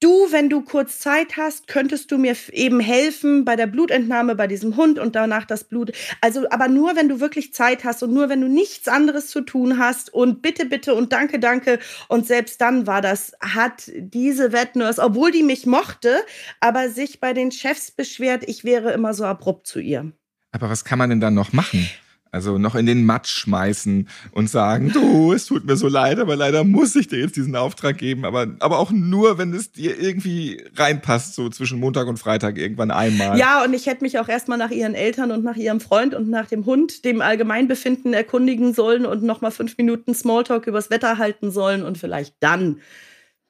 du, 0.02 0.32
wenn 0.32 0.50
du 0.50 0.62
kurz 0.62 1.00
Zeit 1.00 1.38
hast, 1.38 1.68
könntest 1.68 2.12
du 2.12 2.18
mir 2.18 2.36
eben 2.52 2.80
helfen 2.80 3.46
bei 3.46 3.56
der 3.56 3.68
Blutentnahme 3.68 4.36
bei 4.36 4.48
diesem 4.48 4.76
Hund 4.76 5.00
und 5.00 5.16
danach 5.16 5.46
das 5.46 5.64
Blut. 5.64 5.92
Also, 6.20 6.50
aber 6.50 6.68
nur, 6.68 6.96
wenn 6.96 7.08
du 7.08 7.20
wirklich 7.20 7.54
Zeit 7.54 7.86
hast 7.86 8.04
und 8.04 8.14
nur, 8.14 8.28
wenn 8.28 8.42
du 8.42 8.48
nichts 8.48 8.88
anderes 8.88 9.28
zu 9.28 9.42
tun 9.42 9.78
hast 9.78 10.14
und 10.14 10.42
bitte, 10.42 10.66
bitte 10.66 10.94
und 10.94 11.14
danke, 11.14 11.40
danke. 11.40 11.80
Und 12.10 12.28
selbst 12.28 12.60
dann 12.60 12.88
war 12.88 13.02
das, 13.02 13.34
hat 13.40 13.92
diese 13.96 14.52
Wettnurse, 14.52 15.02
obwohl 15.02 15.32
die 15.32 15.44
mich 15.44 15.66
mochte, 15.66 16.18
aber 16.60 16.90
sich 16.90 17.20
bei 17.20 17.34
den 17.34 17.52
Chefs 17.52 17.92
beschwert, 17.92 18.44
ich 18.48 18.64
wäre 18.64 18.92
immer 18.92 19.14
so 19.14 19.24
abrupt 19.26 19.68
zu 19.68 19.80
ihr. 19.80 20.12
Aber 20.52 20.70
was 20.70 20.84
kann 20.84 21.00
man 21.00 21.10
denn 21.10 21.22
dann 21.22 21.34
noch 21.34 21.54
machen? 21.54 21.90
Also 22.34 22.58
noch 22.58 22.76
in 22.76 22.86
den 22.86 23.06
Matsch 23.06 23.40
schmeißen 23.40 24.08
und 24.32 24.50
sagen, 24.50 24.92
du, 24.94 25.34
es 25.34 25.48
tut 25.48 25.66
mir 25.66 25.76
so 25.76 25.90
leid, 25.90 26.18
aber 26.18 26.38
leider 26.38 26.64
muss 26.64 26.96
ich 26.96 27.10
dir 27.10 27.20
jetzt 27.20 27.36
diesen 27.36 27.58
Auftrag 27.58 27.98
geben. 27.98 28.24
Aber, 28.24 28.48
aber 28.60 28.80
auch 28.80 28.92
nur, 28.92 29.38
wenn 29.38 29.54
es 29.54 29.74
dir 29.74 30.00
irgendwie 30.00 30.64
reinpasst, 30.76 31.36
so 31.36 31.50
zwischen 31.50 31.82
Montag 31.82 32.08
und 32.08 32.18
Freitag 32.18 32.58
irgendwann 32.58 32.90
einmal. 32.90 33.38
Ja, 33.38 33.66
und 33.66 33.74
ich 33.74 33.86
hätte 33.86 34.04
mich 34.04 34.18
auch 34.18 34.30
erstmal 34.30 34.58
nach 34.58 34.72
ihren 34.72 34.96
Eltern 34.96 35.32
und 35.32 35.44
nach 35.44 35.58
ihrem 35.58 35.82
Freund 35.82 36.16
und 36.16 36.30
nach 36.30 36.48
dem 36.48 36.66
Hund, 36.66 37.04
dem 37.04 37.22
Allgemeinbefinden 37.22 38.14
erkundigen 38.14 38.74
sollen 38.74 39.06
und 39.06 39.24
nochmal 39.24 39.52
fünf 39.52 39.78
Minuten 39.78 40.14
Smalltalk 40.14 40.68
übers 40.68 40.90
Wetter 40.90 41.18
halten 41.18 41.52
sollen 41.52 41.84
und 41.84 41.98
vielleicht 41.98 42.36
dann 42.40 42.80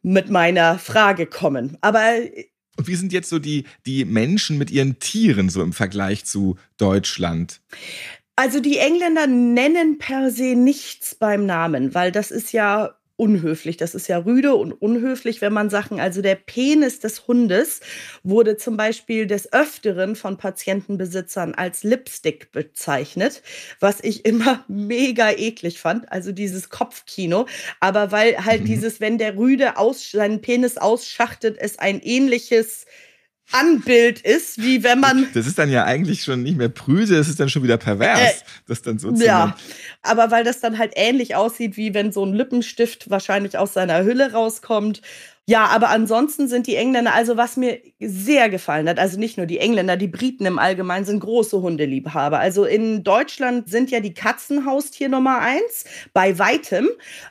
mit 0.01 0.31
meiner 0.31 0.79
Frage 0.79 1.27
kommen. 1.27 1.77
Aber 1.81 2.01
und 2.77 2.87
wie 2.87 2.95
sind 2.95 3.13
jetzt 3.13 3.29
so 3.29 3.37
die, 3.37 3.65
die 3.85 4.05
Menschen 4.05 4.57
mit 4.57 4.71
ihren 4.71 4.97
Tieren 4.97 5.49
so 5.49 5.61
im 5.61 5.73
Vergleich 5.73 6.25
zu 6.25 6.57
Deutschland? 6.77 7.61
Also 8.35 8.59
die 8.59 8.77
Engländer 8.77 9.27
nennen 9.27 9.97
per 9.97 10.31
se 10.31 10.55
nichts 10.55 11.15
beim 11.15 11.45
Namen, 11.45 11.93
weil 11.93 12.11
das 12.11 12.31
ist 12.31 12.53
ja 12.53 12.95
unhöflich. 13.21 13.77
Das 13.77 13.93
ist 13.93 14.07
ja 14.07 14.17
rüde 14.17 14.55
und 14.55 14.73
unhöflich, 14.73 15.41
wenn 15.41 15.53
man 15.53 15.69
Sachen, 15.69 15.99
also 15.99 16.23
der 16.23 16.33
Penis 16.33 16.99
des 16.99 17.27
Hundes 17.27 17.81
wurde 18.23 18.57
zum 18.57 18.77
Beispiel 18.77 19.27
des 19.27 19.53
Öfteren 19.53 20.15
von 20.15 20.37
Patientenbesitzern 20.37 21.53
als 21.53 21.83
Lipstick 21.83 22.51
bezeichnet, 22.51 23.43
was 23.79 23.99
ich 24.01 24.25
immer 24.31 24.65
mega 24.67 25.29
eklig 25.29 25.79
fand, 25.79 26.11
also 26.11 26.31
dieses 26.31 26.69
Kopfkino. 26.69 27.45
Aber 27.79 28.11
weil 28.11 28.43
halt 28.43 28.61
mhm. 28.61 28.65
dieses, 28.65 28.99
wenn 28.99 29.19
der 29.19 29.37
Rüde 29.37 29.77
aus, 29.77 30.09
seinen 30.09 30.41
Penis 30.41 30.77
ausschachtet, 30.77 31.57
es 31.59 31.77
ein 31.77 32.01
ähnliches 32.01 32.87
Anbild 33.51 34.21
ist, 34.21 34.61
wie 34.61 34.83
wenn 34.83 34.99
man. 34.99 35.27
Das 35.33 35.47
ist 35.47 35.57
dann 35.57 35.69
ja 35.69 35.83
eigentlich 35.85 36.23
schon 36.23 36.43
nicht 36.43 36.57
mehr 36.57 36.69
prüde, 36.69 37.17
das 37.17 37.27
ist 37.27 37.39
dann 37.39 37.49
schon 37.49 37.63
wieder 37.63 37.77
pervers. 37.77 38.19
Äh, 38.19 38.33
das 38.67 38.81
dann 38.81 38.99
so 38.99 39.13
ja, 39.13 39.55
aber 40.01 40.31
weil 40.31 40.43
das 40.43 40.59
dann 40.59 40.77
halt 40.77 40.93
ähnlich 40.95 41.35
aussieht, 41.35 41.77
wie 41.77 41.93
wenn 41.93 42.11
so 42.11 42.25
ein 42.25 42.33
Lippenstift 42.33 43.09
wahrscheinlich 43.09 43.57
aus 43.57 43.73
seiner 43.73 44.03
Hülle 44.03 44.31
rauskommt 44.31 45.01
ja, 45.47 45.65
aber 45.65 45.89
ansonsten 45.89 46.47
sind 46.47 46.67
die 46.67 46.75
Engländer, 46.75 47.15
also 47.15 47.36
was 47.36 47.58
mir 47.58 47.80
sehr 47.99 48.47
gefallen 48.49 48.88
hat, 48.88 48.99
also 48.99 49.19
nicht 49.19 49.38
nur 49.38 49.47
die 49.47 49.58
Engländer, 49.58 49.97
die 49.97 50.08
Briten 50.08 50.45
im 50.45 50.60
Allgemeinen 50.60 51.04
sind 51.04 51.19
große 51.19 51.62
Hundeliebhaber. 51.62 52.39
Also 52.39 52.63
in 52.63 53.04
Deutschland 53.04 53.67
sind 53.67 53.89
ja 53.89 53.99
die 54.01 54.13
Katzen 54.13 54.67
Haustier 54.67 55.10
Nummer 55.10 55.39
eins, 55.39 55.86
bei 56.13 56.38
weitem. 56.38 56.88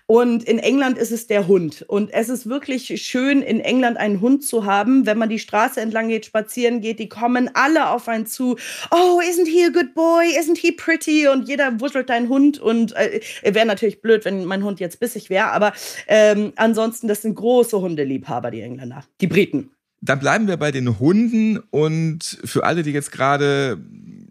Und 0.07 0.43
in 0.43 0.59
England 0.59 0.99
ist 0.99 1.13
es 1.13 1.29
der 1.29 1.47
Hund. 1.47 1.83
Und 1.87 2.13
es 2.13 2.29
ist 2.29 2.49
wirklich 2.49 3.01
schön, 3.01 3.43
in 3.43 3.61
England 3.61 3.97
einen 3.97 4.21
Hund 4.21 4.45
zu 4.45 4.65
haben. 4.65 5.07
Wenn 5.07 5.17
man 5.17 5.29
die 5.29 5.39
Straße 5.39 5.81
entlang 5.81 6.09
geht, 6.09 6.27
spazieren 6.27 6.81
geht, 6.81 6.99
die 6.99 7.09
kommen 7.09 7.49
alle 7.55 7.91
auf 7.91 8.09
einen 8.09 8.27
zu. 8.27 8.57
Oh, 8.91 9.21
isn't 9.21 9.47
he 9.47 9.65
a 9.65 9.71
good 9.71 9.95
boy? 9.95 10.27
Isn't 10.37 10.59
he 10.59 10.73
pretty? 10.73 11.29
Und 11.29 11.49
jeder 11.49 11.81
wuschelt 11.81 12.11
deinen 12.11 12.29
Hund. 12.29 12.59
Und 12.59 12.95
äh, 12.97 13.21
wäre 13.45 13.67
natürlich 13.67 14.03
blöd, 14.03 14.25
wenn 14.25 14.45
mein 14.45 14.65
Hund 14.65 14.81
jetzt 14.81 14.99
bissig 14.99 15.31
wäre. 15.31 15.53
Aber 15.53 15.73
ähm, 16.09 16.53
ansonsten, 16.57 17.07
das 17.07 17.23
sind 17.23 17.37
große 17.37 17.81
Hunde. 17.81 18.00
Hundeliebhaber, 18.01 18.51
die 18.51 18.63
Engländer, 18.63 19.05
die 19.21 19.27
Briten. 19.27 19.71
Dann 20.03 20.19
bleiben 20.19 20.49
wir 20.49 20.57
bei 20.57 20.71
den 20.71 20.99
Hunden 20.99 21.59
und 21.59 22.39
für 22.45 22.65
alle, 22.65 22.83
die 22.83 22.93
jetzt 22.93 23.13
gerade 23.13 23.79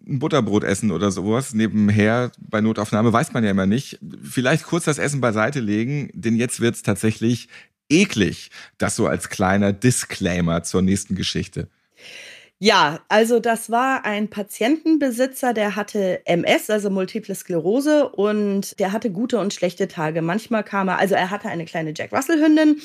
ein 0.08 0.17
Butterbrot 0.17 0.63
essen 0.63 0.89
oder 0.89 1.12
sowas 1.12 1.53
nebenher 1.53 2.32
bei 2.39 2.60
Notaufnahme, 2.60 3.13
weiß 3.13 3.34
man 3.34 3.43
ja 3.43 3.51
immer 3.51 3.67
nicht. 3.67 3.99
Vielleicht 4.23 4.63
kurz 4.63 4.86
das 4.86 4.97
Essen 4.97 5.21
beiseite 5.21 5.60
legen, 5.60 6.10
denn 6.13 6.36
jetzt 6.36 6.60
wird 6.60 6.73
es 6.73 6.82
tatsächlich 6.82 7.49
eklig. 7.88 8.49
Das 8.79 8.95
so 8.95 9.05
als 9.05 9.29
kleiner 9.29 9.71
Disclaimer 9.71 10.63
zur 10.63 10.82
nächsten 10.82 11.13
Geschichte. 11.13 11.67
Ja, 12.62 13.00
also 13.08 13.39
das 13.39 13.69
war 13.69 14.04
ein 14.04 14.30
Patientenbesitzer, 14.30 15.54
der 15.54 15.78
hatte 15.78 16.26
MS, 16.26 16.69
also 16.69 16.89
Multiple 16.89 17.34
Sklerose, 17.34 18.10
und 18.10 18.78
der 18.82 18.91
hatte 18.91 19.12
gute 19.12 19.39
und 19.39 19.54
schlechte 19.54 19.88
Tage. 19.88 20.22
Manchmal 20.22 20.65
kam 20.65 20.89
er, 20.89 21.00
also 21.00 21.15
er 21.15 21.30
hatte 21.30 21.48
eine 21.48 21.63
kleine 21.63 21.93
Jack 21.95 22.12
Russell-Hündin 22.12 22.82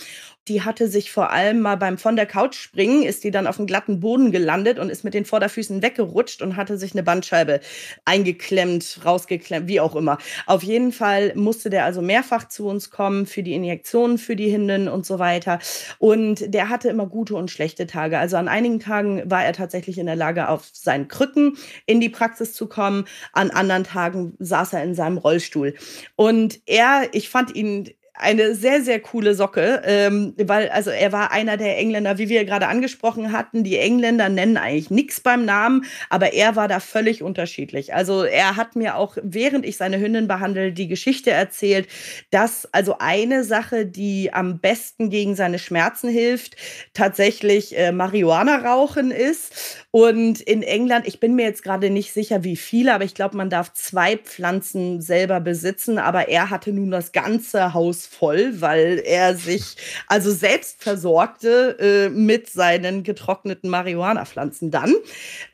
die 0.49 0.63
hatte 0.63 0.89
sich 0.89 1.11
vor 1.11 1.31
allem 1.31 1.61
mal 1.61 1.77
beim 1.77 1.97
von 1.97 2.17
der 2.17 2.27
Couch 2.27 2.57
springen, 2.57 3.03
ist 3.03 3.25
die 3.25 3.31
dann 3.31 3.47
auf 3.47 3.57
dem 3.57 3.67
glatten 3.67 4.01
Boden 4.01 4.31
gelandet 4.31 4.79
und 4.79 4.91
ist 4.91 5.03
mit 5.03 5.15
den 5.15 5.25
Vorderfüßen 5.25 5.83
weggerutscht 5.83 6.43
und 6.43 6.57
hatte 6.57 6.77
sich 6.77 6.93
eine 6.93 7.03
Bandscheibe 7.03 7.61
eingeklemmt, 8.05 9.01
rausgeklemmt, 9.05 9.69
wie 9.69 9.81
auch 9.81 9.97
immer. 9.97 10.19
Auf 10.47 10.63
jeden 10.63 10.93
Fall 10.93 11.33
musste 11.35 11.71
der 11.71 11.85
also 11.87 12.03
mehrfach 12.03 12.49
zu 12.49 12.67
uns 12.67 12.91
kommen 12.91 13.27
für 13.27 13.43
die 13.43 13.55
Injektionen 13.55 14.19
für 14.19 14.37
die 14.37 14.53
Hündin 14.53 14.89
und 14.89 15.07
so 15.07 15.19
weiter. 15.19 15.59
Und 15.99 16.53
der 16.53 16.69
hatte 16.69 16.89
immer 16.91 17.07
gute 17.07 17.37
und 17.37 17.51
schlechte 17.51 17.87
Tage. 17.87 18.19
Also 18.19 18.37
an 18.37 18.49
einigen 18.49 18.81
Tagen 18.81 19.23
war 19.31 19.45
er 19.45 19.53
tatsächlich 19.55 19.64
in 19.99 20.07
der 20.07 20.17
Lage, 20.17 20.49
auf 20.49 20.69
seinen 20.73 21.09
Krücken 21.09 21.57
in 21.87 22.01
die 22.01 22.09
Praxis 22.09 22.53
zu 22.53 22.67
kommen. 22.67 23.07
An 23.33 23.51
anderen 23.51 23.85
Tagen 23.85 24.35
saß 24.39 24.75
er 24.75 24.85
in 24.85 24.95
seinem 24.95 25.19
Rollstuhl. 25.19 25.75
Und 26.17 26.61
er, 26.67 27.09
ich 27.13 27.29
fand 27.29 27.55
ihn 27.55 27.91
eine 28.17 28.55
sehr, 28.55 28.81
sehr 28.83 29.01
coole 29.01 29.35
Socke, 29.35 29.83
ähm, 29.85 30.35
weil 30.39 30.69
also 30.69 30.91
er 30.91 31.11
war 31.11 31.33
einer 31.33 31.57
der 31.57 31.77
Engländer, 31.79 32.17
wie 32.17 32.29
wir 32.29 32.45
gerade 32.45 32.69
angesprochen 32.69 33.33
hatten. 33.33 33.65
Die 33.65 33.77
Engländer 33.77 34.29
nennen 34.29 34.57
eigentlich 34.57 34.91
nichts 34.91 35.21
beim 35.21 35.45
Namen, 35.45 35.85
aber 36.11 36.33
er 36.33 36.55
war 36.55 36.69
da 36.69 36.79
völlig 36.79 37.23
unterschiedlich. 37.25 37.93
Also 37.93 38.23
er 38.23 38.57
hat 38.57 38.77
mir 38.77 38.97
auch, 38.97 39.17
während 39.23 39.67
ich 39.67 39.77
seine 39.77 39.99
Hündin 39.99 40.29
behandle, 40.29 40.73
die 40.73 40.87
Geschichte 40.87 41.33
erzählt, 41.33 41.89
dass 42.31 42.73
also 42.73 42.97
eine 43.01 43.43
Sache, 43.43 43.85
die 43.85 44.33
am 44.33 44.61
besten 44.61 45.11
gegen 45.11 45.35
seine 45.35 45.59
Schmerzen 45.59 46.09
hilft, 46.09 46.57
tatsächlich 46.95 47.77
äh, 47.77 47.91
Marihuana 47.91 48.59
rauchen 48.59 49.11
ist. 49.11 49.84
Und 49.95 50.41
in 50.41 50.65
England, 50.65 51.07
ich 51.07 51.21
bin 51.21 51.37
mir 51.37 51.45
jetzt 51.45 51.63
gerade 51.63 51.89
nicht 51.89 52.13
sicher, 52.13 52.43
wie 52.43 52.57
viele, 52.57 52.95
aber 52.95 53.05
ich 53.05 53.15
glaube, 53.15 53.37
man 53.37 53.49
darf 53.49 53.73
zwei 53.75 54.17
Pflanzen 54.17 55.01
selber 55.01 55.39
besitzen. 55.39 55.99
Aber 55.99 56.27
er 56.29 56.51
hatte 56.51 56.73
nun 56.73 56.91
das 56.91 57.13
ganze 57.13 57.75
Haus 57.75 58.05
voll, 58.05 58.61
weil 58.61 59.01
er 59.05 59.37
sich 59.37 59.77
also 60.09 60.33
selbst 60.33 60.83
versorgte 60.83 61.79
äh, 61.79 62.09
mit 62.09 62.51
seinen 62.51 63.05
getrockneten 63.05 63.71
Marihuana-Pflanzen 63.71 64.73
dann. 64.73 64.97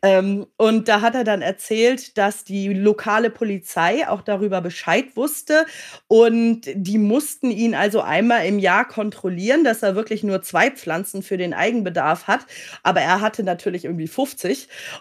Ähm, 0.01 0.47
und 0.57 0.89
da 0.89 1.03
hat 1.03 1.15
er 1.17 1.25
dann 1.25 1.43
erzählt, 1.43 2.17
dass 2.17 2.43
die 2.43 2.73
lokale 2.73 3.29
Polizei 3.29 4.09
auch 4.09 4.23
darüber 4.23 4.63
Bescheid 4.63 5.17
wusste 5.17 5.67
und 6.09 6.63
die 6.73 6.97
mussten 6.97 7.51
ihn 7.51 7.75
also 7.75 8.01
einmal 8.01 8.47
im 8.47 8.59
Jahr 8.59 8.89
kontrollieren, 8.89 9.65
dass 9.65 9.83
er 9.83 9.97
wirklich 9.97 10.23
nur 10.23 10.41
zwei 10.41 10.71
Pflanzen 10.71 11.23
für 11.23 11.37
den 11.37 11.53
Eigenbedarf 11.53 12.27
hat. 12.27 12.47
Aber 12.83 13.03
er 13.03 13.21
hatte 13.21 13.43
natürlich 13.43 13.85
irgendwie 13.85 14.09
50. 14.09 14.30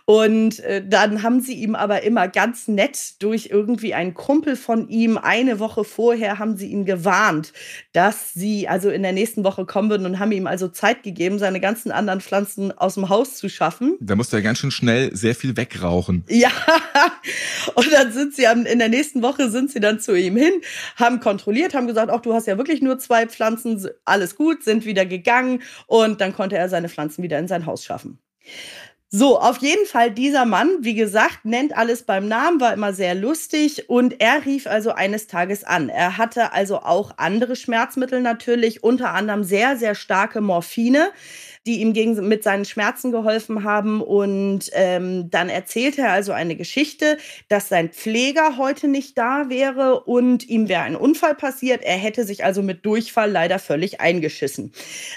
Und 0.05 0.59
äh, 0.59 0.83
dann 0.85 1.23
haben 1.23 1.41
sie 1.41 1.53
ihm 1.53 1.75
aber 1.75 2.03
immer 2.03 2.27
ganz 2.27 2.67
nett 2.67 3.21
durch 3.21 3.49
irgendwie 3.51 3.93
einen 3.93 4.13
Kumpel 4.13 4.55
von 4.55 4.89
ihm 4.89 5.17
eine 5.17 5.59
Woche 5.59 5.83
vorher 5.83 6.39
haben 6.39 6.57
sie 6.57 6.67
ihn 6.67 6.85
gewarnt 6.85 7.53
dass 7.93 8.33
sie 8.33 8.67
also 8.67 8.89
in 8.89 9.01
der 9.03 9.13
nächsten 9.13 9.43
Woche 9.43 9.65
kommen 9.65 9.89
würden 9.89 10.05
und 10.05 10.19
haben 10.19 10.31
ihm 10.31 10.47
also 10.47 10.67
Zeit 10.67 11.03
gegeben, 11.03 11.39
seine 11.39 11.59
ganzen 11.59 11.91
anderen 11.91 12.21
Pflanzen 12.21 12.71
aus 12.77 12.93
dem 12.93 13.09
Haus 13.09 13.35
zu 13.35 13.49
schaffen. 13.49 13.97
Da 13.99 14.15
musste 14.15 14.37
er 14.37 14.41
ganz 14.41 14.59
schön 14.59 14.71
schnell 14.71 15.15
sehr 15.15 15.35
viel 15.35 15.57
wegrauchen. 15.57 16.23
Ja, 16.29 16.51
und 17.75 17.91
dann 17.91 18.11
sind 18.11 18.35
sie 18.35 18.43
in 18.43 18.79
der 18.79 18.89
nächsten 18.89 19.21
Woche 19.21 19.49
sind 19.49 19.71
sie 19.71 19.79
dann 19.79 19.99
zu 19.99 20.15
ihm 20.15 20.37
hin, 20.37 20.53
haben 20.95 21.19
kontrolliert, 21.19 21.73
haben 21.73 21.87
gesagt, 21.87 22.11
auch 22.11 22.21
du 22.21 22.33
hast 22.33 22.47
ja 22.47 22.57
wirklich 22.57 22.81
nur 22.81 22.99
zwei 22.99 23.27
Pflanzen, 23.27 23.89
alles 24.05 24.35
gut, 24.35 24.63
sind 24.63 24.85
wieder 24.85 25.05
gegangen 25.05 25.61
und 25.87 26.21
dann 26.21 26.33
konnte 26.33 26.57
er 26.57 26.69
seine 26.69 26.89
Pflanzen 26.89 27.23
wieder 27.23 27.39
in 27.39 27.47
sein 27.47 27.65
Haus 27.65 27.83
schaffen. 27.83 28.19
So, 29.11 29.39
auf 29.39 29.57
jeden 29.57 29.87
Fall 29.87 30.11
dieser 30.11 30.45
Mann, 30.45 30.69
wie 30.81 30.93
gesagt, 30.93 31.43
nennt 31.43 31.75
alles 31.75 32.03
beim 32.03 32.27
Namen, 32.27 32.61
war 32.61 32.73
immer 32.73 32.93
sehr 32.93 33.15
lustig 33.15 33.89
und 33.89 34.21
er 34.21 34.45
rief 34.45 34.67
also 34.67 34.91
eines 34.91 35.25
Tages 35.25 35.63
an. 35.63 35.89
Er 35.89 36.19
hatte 36.19 36.53
also 36.53 36.77
auch 36.83 37.13
andere 37.17 37.55
Schmerzmittel 37.55 38.21
natürlich, 38.21 38.83
unter 38.83 39.15
anderem 39.15 39.43
sehr, 39.43 39.77
sehr 39.77 39.95
starke 39.95 40.41
Morphine 40.41 41.09
die 41.69 41.81
ihm 41.81 41.93
gegen, 41.93 42.27
mit 42.27 42.43
seinen 42.43 42.65
Schmerzen 42.65 43.11
geholfen 43.11 43.63
haben. 43.63 44.01
Und 44.01 44.71
ähm, 44.73 45.29
dann 45.29 45.49
erzählte 45.49 46.01
er 46.01 46.11
also 46.13 46.31
eine 46.31 46.55
Geschichte, 46.55 47.19
dass 47.47 47.69
sein 47.69 47.89
Pfleger 47.89 48.57
heute 48.57 48.87
nicht 48.87 49.15
da 49.19 49.49
wäre 49.49 49.99
und 49.99 50.49
ihm 50.49 50.67
wäre 50.67 50.81
ein 50.81 50.95
Unfall 50.95 51.35
passiert. 51.35 51.83
Er 51.83 51.97
hätte 51.97 52.23
sich 52.23 52.43
also 52.43 52.63
mit 52.63 52.87
Durchfall 52.87 53.29
leider 53.29 53.59
völlig 53.59 54.01
eingeschissen. 54.01 54.71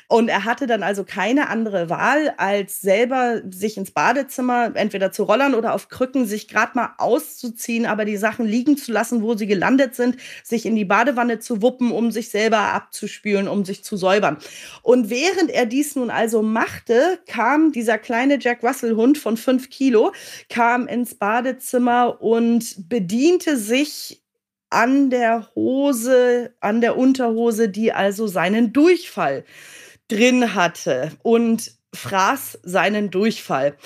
Und 0.08 0.28
er 0.28 0.44
hatte 0.44 0.66
dann 0.66 0.82
also 0.82 1.04
keine 1.04 1.48
andere 1.48 1.88
Wahl, 1.88 2.34
als 2.36 2.82
selber 2.82 3.40
sich 3.48 3.78
ins 3.78 3.92
Badezimmer, 3.92 4.72
entweder 4.74 5.10
zu 5.10 5.22
rollern 5.22 5.54
oder 5.54 5.72
auf 5.72 5.88
Krücken, 5.88 6.26
sich 6.26 6.48
gerade 6.48 6.72
mal 6.74 6.90
auszuziehen, 6.98 7.86
aber 7.86 8.04
die 8.04 8.18
Sachen 8.18 8.44
liegen 8.44 8.76
zu 8.76 8.92
lassen, 8.92 9.22
wo 9.22 9.34
sie 9.36 9.46
gelandet 9.46 9.94
sind, 9.94 10.18
sich 10.44 10.66
in 10.66 10.76
die 10.76 10.84
Badewanne 10.84 11.38
zu 11.38 11.62
wuppen, 11.62 11.92
um 11.92 12.10
sich 12.10 12.28
selber 12.28 12.58
abzuspülen, 12.58 13.48
um 13.48 13.64
sich 13.64 13.84
zu 13.84 13.96
säubern. 13.96 14.36
Und 14.82 15.08
während 15.08 15.50
er 15.50 15.64
dies 15.64 15.96
nun 15.96 16.10
also 16.10 16.41
so 16.42 16.48
machte, 16.48 17.20
kam 17.26 17.70
dieser 17.70 17.98
kleine 17.98 18.38
Jack 18.40 18.64
Russell 18.64 18.96
Hund 18.96 19.16
von 19.16 19.36
fünf 19.36 19.70
Kilo, 19.70 20.12
kam 20.48 20.88
ins 20.88 21.14
Badezimmer 21.14 22.20
und 22.20 22.88
bediente 22.88 23.56
sich 23.56 24.22
an 24.68 25.10
der 25.10 25.48
Hose, 25.54 26.54
an 26.60 26.80
der 26.80 26.96
Unterhose, 26.96 27.68
die 27.68 27.92
also 27.92 28.26
seinen 28.26 28.72
Durchfall 28.72 29.44
drin 30.08 30.54
hatte 30.54 31.12
und 31.22 31.72
fraß 31.94 32.58
seinen 32.64 33.10
Durchfall. 33.10 33.76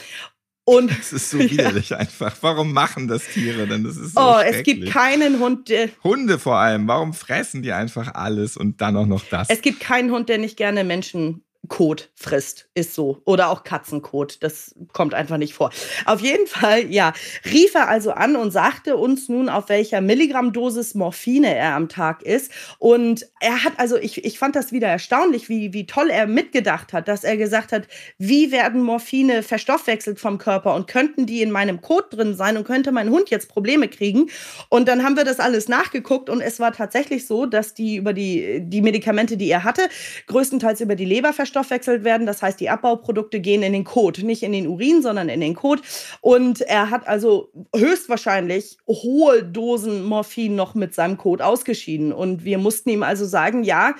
Und 0.64 0.90
es 0.98 1.12
ist 1.12 1.30
so 1.30 1.38
widerlich 1.38 1.90
ja. 1.90 1.98
einfach. 1.98 2.36
Warum 2.40 2.72
machen 2.72 3.06
das 3.06 3.24
Tiere 3.28 3.68
denn? 3.68 3.84
Das 3.84 3.96
ist 3.96 4.14
so 4.14 4.20
oh, 4.20 4.40
es 4.44 4.64
gibt 4.64 4.90
keinen 4.90 5.38
Hund, 5.38 5.68
der 5.68 5.90
Hunde 6.02 6.38
vor 6.38 6.56
allem. 6.56 6.88
Warum 6.88 7.12
fressen 7.12 7.62
die 7.62 7.72
einfach 7.72 8.14
alles 8.14 8.56
und 8.56 8.80
dann 8.80 8.96
auch 8.96 9.06
noch 9.06 9.24
das? 9.24 9.48
Es 9.48 9.60
gibt 9.60 9.78
keinen 9.78 10.10
Hund, 10.10 10.28
der 10.28 10.38
nicht 10.38 10.56
gerne 10.56 10.82
Menschen 10.82 11.45
Kot 11.68 12.10
frisst, 12.14 12.68
ist 12.74 12.94
so. 12.94 13.22
Oder 13.24 13.50
auch 13.50 13.64
Katzenkot, 13.64 14.38
das 14.42 14.74
kommt 14.92 15.14
einfach 15.14 15.38
nicht 15.38 15.54
vor. 15.54 15.70
Auf 16.04 16.20
jeden 16.20 16.46
Fall, 16.46 16.92
ja, 16.92 17.12
rief 17.44 17.74
er 17.74 17.88
also 17.88 18.12
an 18.12 18.36
und 18.36 18.50
sagte 18.50 18.96
uns 18.96 19.28
nun, 19.28 19.48
auf 19.48 19.68
welcher 19.68 20.00
Milligrammdosis 20.00 20.94
Morphine 20.94 21.54
er 21.54 21.74
am 21.74 21.88
Tag 21.88 22.22
ist. 22.22 22.52
Und 22.78 23.26
er 23.40 23.64
hat 23.64 23.74
also, 23.78 23.96
ich, 23.96 24.24
ich 24.24 24.38
fand 24.38 24.56
das 24.56 24.72
wieder 24.72 24.88
erstaunlich, 24.88 25.48
wie, 25.48 25.72
wie 25.72 25.86
toll 25.86 26.10
er 26.10 26.26
mitgedacht 26.26 26.92
hat, 26.92 27.08
dass 27.08 27.24
er 27.24 27.36
gesagt 27.36 27.72
hat, 27.72 27.88
wie 28.18 28.52
werden 28.52 28.82
Morphine 28.82 29.42
verstoffwechselt 29.42 30.20
vom 30.20 30.38
Körper 30.38 30.74
und 30.74 30.86
könnten 30.86 31.26
die 31.26 31.42
in 31.42 31.50
meinem 31.50 31.80
Kot 31.80 32.14
drin 32.14 32.34
sein 32.36 32.56
und 32.56 32.64
könnte 32.64 32.92
mein 32.92 33.10
Hund 33.10 33.30
jetzt 33.30 33.48
Probleme 33.48 33.88
kriegen. 33.88 34.30
Und 34.68 34.88
dann 34.88 35.02
haben 35.02 35.16
wir 35.16 35.24
das 35.24 35.40
alles 35.40 35.68
nachgeguckt 35.68 36.30
und 36.30 36.40
es 36.40 36.60
war 36.60 36.72
tatsächlich 36.72 37.26
so, 37.26 37.46
dass 37.46 37.74
die 37.74 37.96
über 37.96 38.12
die, 38.12 38.60
die 38.60 38.82
Medikamente, 38.82 39.36
die 39.36 39.50
er 39.50 39.64
hatte, 39.64 39.82
größtenteils 40.26 40.80
über 40.80 40.94
die 40.94 41.04
Leber 41.04 41.32
verstoffwechselt 41.32 41.55
verstoffwechselt 41.56 42.04
werden. 42.04 42.26
Das 42.26 42.42
heißt, 42.42 42.60
die 42.60 42.68
Abbauprodukte 42.68 43.40
gehen 43.40 43.62
in 43.62 43.72
den 43.72 43.84
Kot, 43.84 44.18
nicht 44.22 44.42
in 44.42 44.52
den 44.52 44.66
Urin, 44.66 45.02
sondern 45.02 45.28
in 45.28 45.40
den 45.40 45.54
Kot. 45.54 45.80
Und 46.20 46.60
er 46.60 46.90
hat 46.90 47.08
also 47.08 47.50
höchstwahrscheinlich 47.74 48.76
hohe 48.86 49.42
Dosen 49.42 50.04
Morphin 50.04 50.54
noch 50.54 50.74
mit 50.74 50.94
seinem 50.94 51.16
Kot 51.16 51.40
ausgeschieden. 51.40 52.12
Und 52.12 52.44
wir 52.44 52.58
mussten 52.58 52.90
ihm 52.90 53.02
also 53.02 53.24
sagen, 53.24 53.64
ja, 53.64 53.94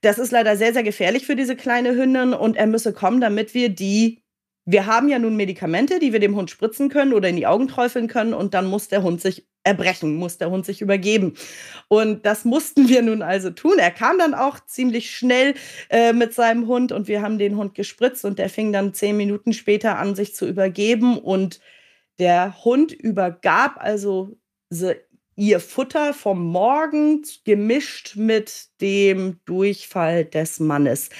das 0.00 0.18
ist 0.18 0.32
leider 0.32 0.56
sehr, 0.56 0.72
sehr 0.72 0.82
gefährlich 0.82 1.26
für 1.26 1.36
diese 1.36 1.54
kleine 1.54 1.94
Hündin 1.94 2.32
und 2.34 2.56
er 2.56 2.66
müsse 2.66 2.92
kommen, 2.92 3.20
damit 3.20 3.54
wir 3.54 3.68
die 3.68 4.21
wir 4.64 4.86
haben 4.86 5.08
ja 5.08 5.18
nun 5.18 5.36
Medikamente, 5.36 5.98
die 5.98 6.12
wir 6.12 6.20
dem 6.20 6.36
Hund 6.36 6.50
spritzen 6.50 6.88
können 6.88 7.12
oder 7.12 7.28
in 7.28 7.36
die 7.36 7.46
Augen 7.46 7.68
träufeln 7.68 8.06
können 8.06 8.32
und 8.32 8.54
dann 8.54 8.66
muss 8.66 8.88
der 8.88 9.02
Hund 9.02 9.20
sich 9.20 9.46
erbrechen, 9.64 10.16
muss 10.16 10.38
der 10.38 10.50
Hund 10.50 10.66
sich 10.66 10.80
übergeben. 10.80 11.34
Und 11.88 12.26
das 12.26 12.44
mussten 12.44 12.88
wir 12.88 13.02
nun 13.02 13.22
also 13.22 13.50
tun. 13.50 13.78
Er 13.78 13.90
kam 13.90 14.18
dann 14.18 14.34
auch 14.34 14.60
ziemlich 14.60 15.10
schnell 15.10 15.54
äh, 15.88 16.12
mit 16.12 16.34
seinem 16.34 16.66
Hund 16.66 16.92
und 16.92 17.08
wir 17.08 17.22
haben 17.22 17.38
den 17.38 17.56
Hund 17.56 17.74
gespritzt 17.74 18.24
und 18.24 18.38
der 18.38 18.48
fing 18.48 18.72
dann 18.72 18.94
zehn 18.94 19.16
Minuten 19.16 19.52
später 19.52 19.98
an, 19.98 20.14
sich 20.14 20.34
zu 20.34 20.46
übergeben 20.46 21.18
und 21.18 21.60
der 22.18 22.64
Hund 22.64 22.92
übergab 22.92 23.76
also 23.78 24.36
ihr 25.42 25.58
Futter 25.58 26.14
vom 26.14 26.40
Morgen 26.40 27.22
gemischt 27.44 28.14
mit 28.14 28.66
dem 28.80 29.40
Durchfall 29.44 30.24
des 30.24 30.60
Mannes. 30.60 31.10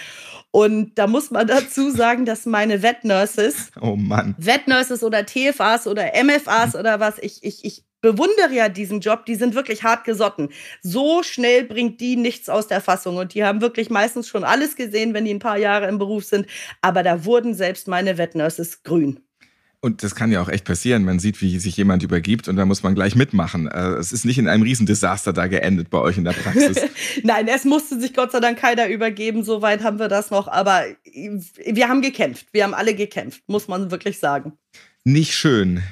Und 0.53 0.97
da 0.97 1.09
muss 1.09 1.33
man 1.33 1.49
dazu 1.49 1.91
sagen, 1.91 2.25
dass 2.25 2.47
meine 2.47 2.83
Vet-Nurses, 2.83 3.73
oh 3.81 3.97
Mann, 3.97 4.37
Vet-Nurses 4.39 5.03
oder 5.03 5.27
TFAs 5.27 5.89
oder 5.89 6.13
MFAs 6.23 6.77
oder 6.77 7.01
was, 7.01 7.19
ich, 7.19 7.43
ich, 7.43 7.65
ich 7.65 7.83
bewundere 8.01 8.53
ja 8.53 8.69
diesen 8.69 9.01
Job, 9.01 9.27
die 9.27 9.35
sind 9.35 9.57
wirklich 9.57 9.83
hart 9.83 10.05
gesotten. 10.05 10.51
So 10.83 11.25
schnell 11.25 11.65
bringt 11.65 12.01
die 12.01 12.15
nichts 12.15 12.49
aus 12.49 12.69
der 12.69 12.81
Fassung 12.81 13.17
und 13.17 13.35
die 13.35 13.43
haben 13.43 13.61
wirklich 13.61 13.91
meistens 13.91 14.29
schon 14.29 14.45
alles 14.45 14.77
gesehen, 14.77 15.15
wenn 15.15 15.25
die 15.25 15.35
ein 15.35 15.41
paar 15.41 15.59
Jahre 15.59 15.89
im 15.89 15.99
Beruf 15.99 16.27
sind. 16.27 16.47
Aber 16.81 17.03
da 17.03 17.25
wurden 17.25 17.55
selbst 17.55 17.89
meine 17.89 18.19
Vet-Nurses 18.19 18.85
grün. 18.85 19.19
Und 19.85 20.05
das 20.05 20.15
kann 20.15 20.31
ja 20.31 20.41
auch 20.41 20.49
echt 20.49 20.65
passieren. 20.65 21.05
Man 21.05 21.19
sieht, 21.19 21.43
wie 21.43 21.59
sich 21.59 21.77
jemand 21.77 22.05
übergibt 22.05 22.47
und 22.47 22.55
da 22.55 22.65
muss 22.65 22.85
man 22.85 22.95
gleich 22.95 23.17
mitmachen. 23.17 23.67
Äh, 23.67 23.95
es 23.95 24.13
ist 24.13 24.25
nicht 24.25 24.39
in 24.39 24.47
einem 24.47 24.63
Riesendesaster 24.63 25.33
da 25.33 25.49
geendet 25.49 25.91
bei 25.91 25.99
euch 25.99 26.17
in 26.17 26.23
der 26.23 26.35
Praxis. 26.35 26.79
Nein, 27.25 27.49
es 27.49 27.65
musste 27.65 28.01
sich 28.01 28.15
Gott 28.15 28.31
sei 28.31 28.39
Dank 28.39 28.61
keiner 28.61 28.87
übergeben. 28.87 29.43
Soweit 29.43 29.83
haben 29.83 29.99
wir 29.99 30.07
das 30.07 30.31
noch. 30.31 30.47
Aber 30.47 30.85
wir 31.05 31.89
haben 31.89 32.01
gekämpft. 32.01 32.47
Wir 32.53 32.63
haben 32.63 32.75
alle 32.75 32.95
gekämpft, 32.95 33.43
muss 33.49 33.67
man 33.67 33.91
wirklich 33.91 34.21
sagen. 34.21 34.53
Nicht 35.03 35.35
schön. 35.35 35.83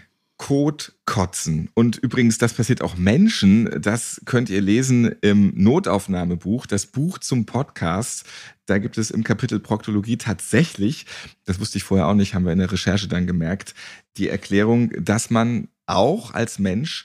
Kot 0.40 0.94
kotzen. 1.04 1.68
Und 1.74 1.98
übrigens, 1.98 2.38
das 2.38 2.54
passiert 2.54 2.80
auch 2.80 2.96
Menschen. 2.96 3.68
Das 3.82 4.22
könnt 4.24 4.48
ihr 4.48 4.62
lesen 4.62 5.14
im 5.20 5.52
Notaufnahmebuch, 5.54 6.64
das 6.64 6.86
Buch 6.86 7.18
zum 7.18 7.44
Podcast. 7.44 8.24
Da 8.64 8.78
gibt 8.78 8.96
es 8.96 9.10
im 9.10 9.22
Kapitel 9.22 9.60
Proktologie 9.60 10.16
tatsächlich, 10.16 11.04
das 11.44 11.60
wusste 11.60 11.76
ich 11.76 11.84
vorher 11.84 12.08
auch 12.08 12.14
nicht, 12.14 12.34
haben 12.34 12.46
wir 12.46 12.54
in 12.54 12.58
der 12.58 12.72
Recherche 12.72 13.06
dann 13.06 13.26
gemerkt, 13.26 13.74
die 14.16 14.30
Erklärung, 14.30 14.90
dass 14.98 15.28
man 15.28 15.68
auch 15.84 16.32
als 16.32 16.58
Mensch 16.58 17.04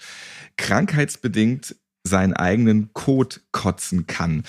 krankheitsbedingt 0.55 1.75
seinen 2.05 2.33
eigenen 2.33 2.93
Kot 2.93 3.41
kotzen 3.51 4.07
kann. 4.07 4.43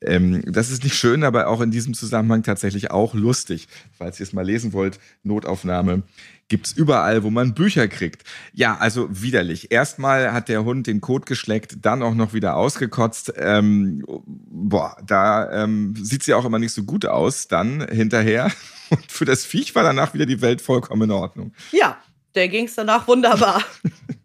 Ähm, 0.00 0.42
das 0.46 0.70
ist 0.70 0.82
nicht 0.82 0.96
schön, 0.96 1.24
aber 1.24 1.46
auch 1.48 1.60
in 1.60 1.70
diesem 1.70 1.94
Zusammenhang 1.94 2.42
tatsächlich 2.42 2.90
auch 2.90 3.14
lustig. 3.14 3.68
Falls 3.96 4.18
ihr 4.18 4.24
es 4.24 4.32
mal 4.32 4.44
lesen 4.44 4.72
wollt, 4.72 4.98
Notaufnahme 5.22 6.02
gibt 6.48 6.66
es 6.66 6.72
überall, 6.72 7.22
wo 7.22 7.30
man 7.30 7.54
Bücher 7.54 7.88
kriegt. 7.88 8.24
Ja, 8.52 8.76
also 8.78 9.08
widerlich. 9.10 9.72
Erstmal 9.72 10.32
hat 10.32 10.48
der 10.48 10.64
Hund 10.64 10.86
den 10.86 11.00
Kot 11.00 11.24
geschleckt, 11.24 11.78
dann 11.80 12.02
auch 12.02 12.14
noch 12.14 12.34
wieder 12.34 12.56
ausgekotzt. 12.56 13.32
Ähm, 13.36 14.04
boah, 14.26 14.96
da 15.06 15.64
ähm, 15.64 15.94
sieht 15.96 16.22
sie 16.22 16.34
auch 16.34 16.44
immer 16.44 16.58
nicht 16.58 16.72
so 16.72 16.84
gut 16.84 17.06
aus 17.06 17.48
dann 17.48 17.88
hinterher. 17.88 18.50
Und 18.90 19.10
für 19.10 19.24
das 19.24 19.46
Viech 19.46 19.74
war 19.74 19.82
danach 19.82 20.12
wieder 20.12 20.26
die 20.26 20.42
Welt 20.42 20.60
vollkommen 20.60 21.02
in 21.02 21.10
Ordnung. 21.12 21.54
Ja, 21.70 21.96
der 22.34 22.48
ging 22.48 22.66
es 22.66 22.74
danach 22.74 23.08
wunderbar. 23.08 23.62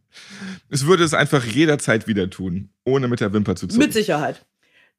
es 0.70 0.86
würde 0.86 1.04
es 1.04 1.14
einfach 1.14 1.44
jederzeit 1.44 2.08
wieder 2.08 2.30
tun, 2.30 2.70
ohne 2.86 3.08
mit 3.08 3.20
der 3.20 3.34
Wimper 3.34 3.56
zu 3.56 3.68
zucken. 3.68 3.80
Mit 3.80 3.94
Sicherheit. 3.94 4.46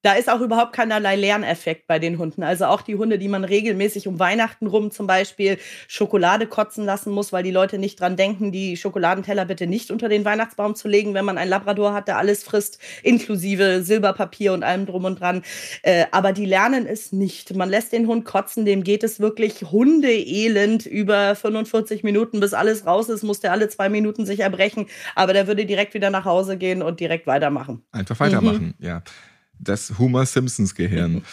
Da 0.03 0.13
ist 0.13 0.31
auch 0.31 0.41
überhaupt 0.41 0.75
keinerlei 0.75 1.17
Lerneffekt 1.17 1.89
bei 1.89 1.99
den 1.99 2.19
Hunden. 2.19 2.45
Also 2.45 2.67
auch 2.67 2.83
die 2.83 2.95
Hunde, 2.95 3.19
die 3.19 3.27
man 3.27 3.43
regelmäßig 3.43 4.07
um 4.07 4.21
Weihnachten 4.21 4.69
rum 4.69 4.93
zum 4.93 5.09
Beispiel 5.09 5.59
Schokolade 5.89 6.47
kotzen 6.47 6.85
lassen 6.85 7.13
muss, 7.13 7.33
weil 7.33 7.43
die 7.43 7.51
Leute 7.51 7.79
nicht 7.79 8.01
dran 8.01 8.17
denken, 8.17 8.53
die 8.53 8.77
Schokoladenteller 8.77 9.45
bitte 9.45 9.67
nicht 9.67 9.91
unter 9.91 10.09
den 10.09 10.25
Weihnachtsbaum 10.25 10.77
zu 10.77 10.87
legen, 10.87 11.15
wenn 11.15 11.25
man 11.25 11.37
einen 11.37 11.51
Labrador 11.51 11.95
hat, 11.95 12.07
der 12.07 12.17
alles 12.17 12.45
frisst, 12.45 12.79
inklusive 13.03 13.83
Silberpapier 13.83 14.53
und 14.53 14.63
allem 14.63 14.87
drum 14.87 15.05
und 15.05 15.19
dran. 15.19 15.43
Äh, 15.83 16.07
aber 16.13 16.33
die 16.33 16.47
lernen 16.47 16.87
es 16.87 17.11
nicht. 17.11 17.57
Man 17.57 17.69
lässt 17.69 17.93
den 17.93 18.07
Hund 18.07 18.25
kotzen, 18.25 18.65
dem 18.65 18.85
geht 18.85 19.03
es 19.03 19.19
wirklich 19.19 19.63
hundeelend 19.63 20.87
über 20.87 21.35
45 21.35 22.05
Minuten, 22.05 22.39
bis 22.39 22.55
alles 22.55 22.87
raus 22.87 23.09
ist, 23.09 23.25
muss 23.25 23.41
der 23.41 23.51
alle 23.51 23.69
zwei 23.69 23.89
Minuten 23.89 24.27
sich 24.27 24.41
erbrechen. 24.41 24.87
Aber 25.17 25.33
der 25.33 25.49
würde 25.49 25.67
direkt 25.67 25.95
wieder 25.95 26.11
nach 26.11 26.25
Hause 26.25 26.57
gehen 26.57 26.83
und 26.83 27.01
direkt 27.01 27.27
weitermachen. 27.27 27.83
Einfach 27.91 28.21
weitermachen, 28.21 28.75
mhm. 28.79 28.87
ja 28.87 29.03
das 29.59 29.99
Homer 29.99 30.27
Simpsons 30.27 30.75
Gehirn. 30.75 31.23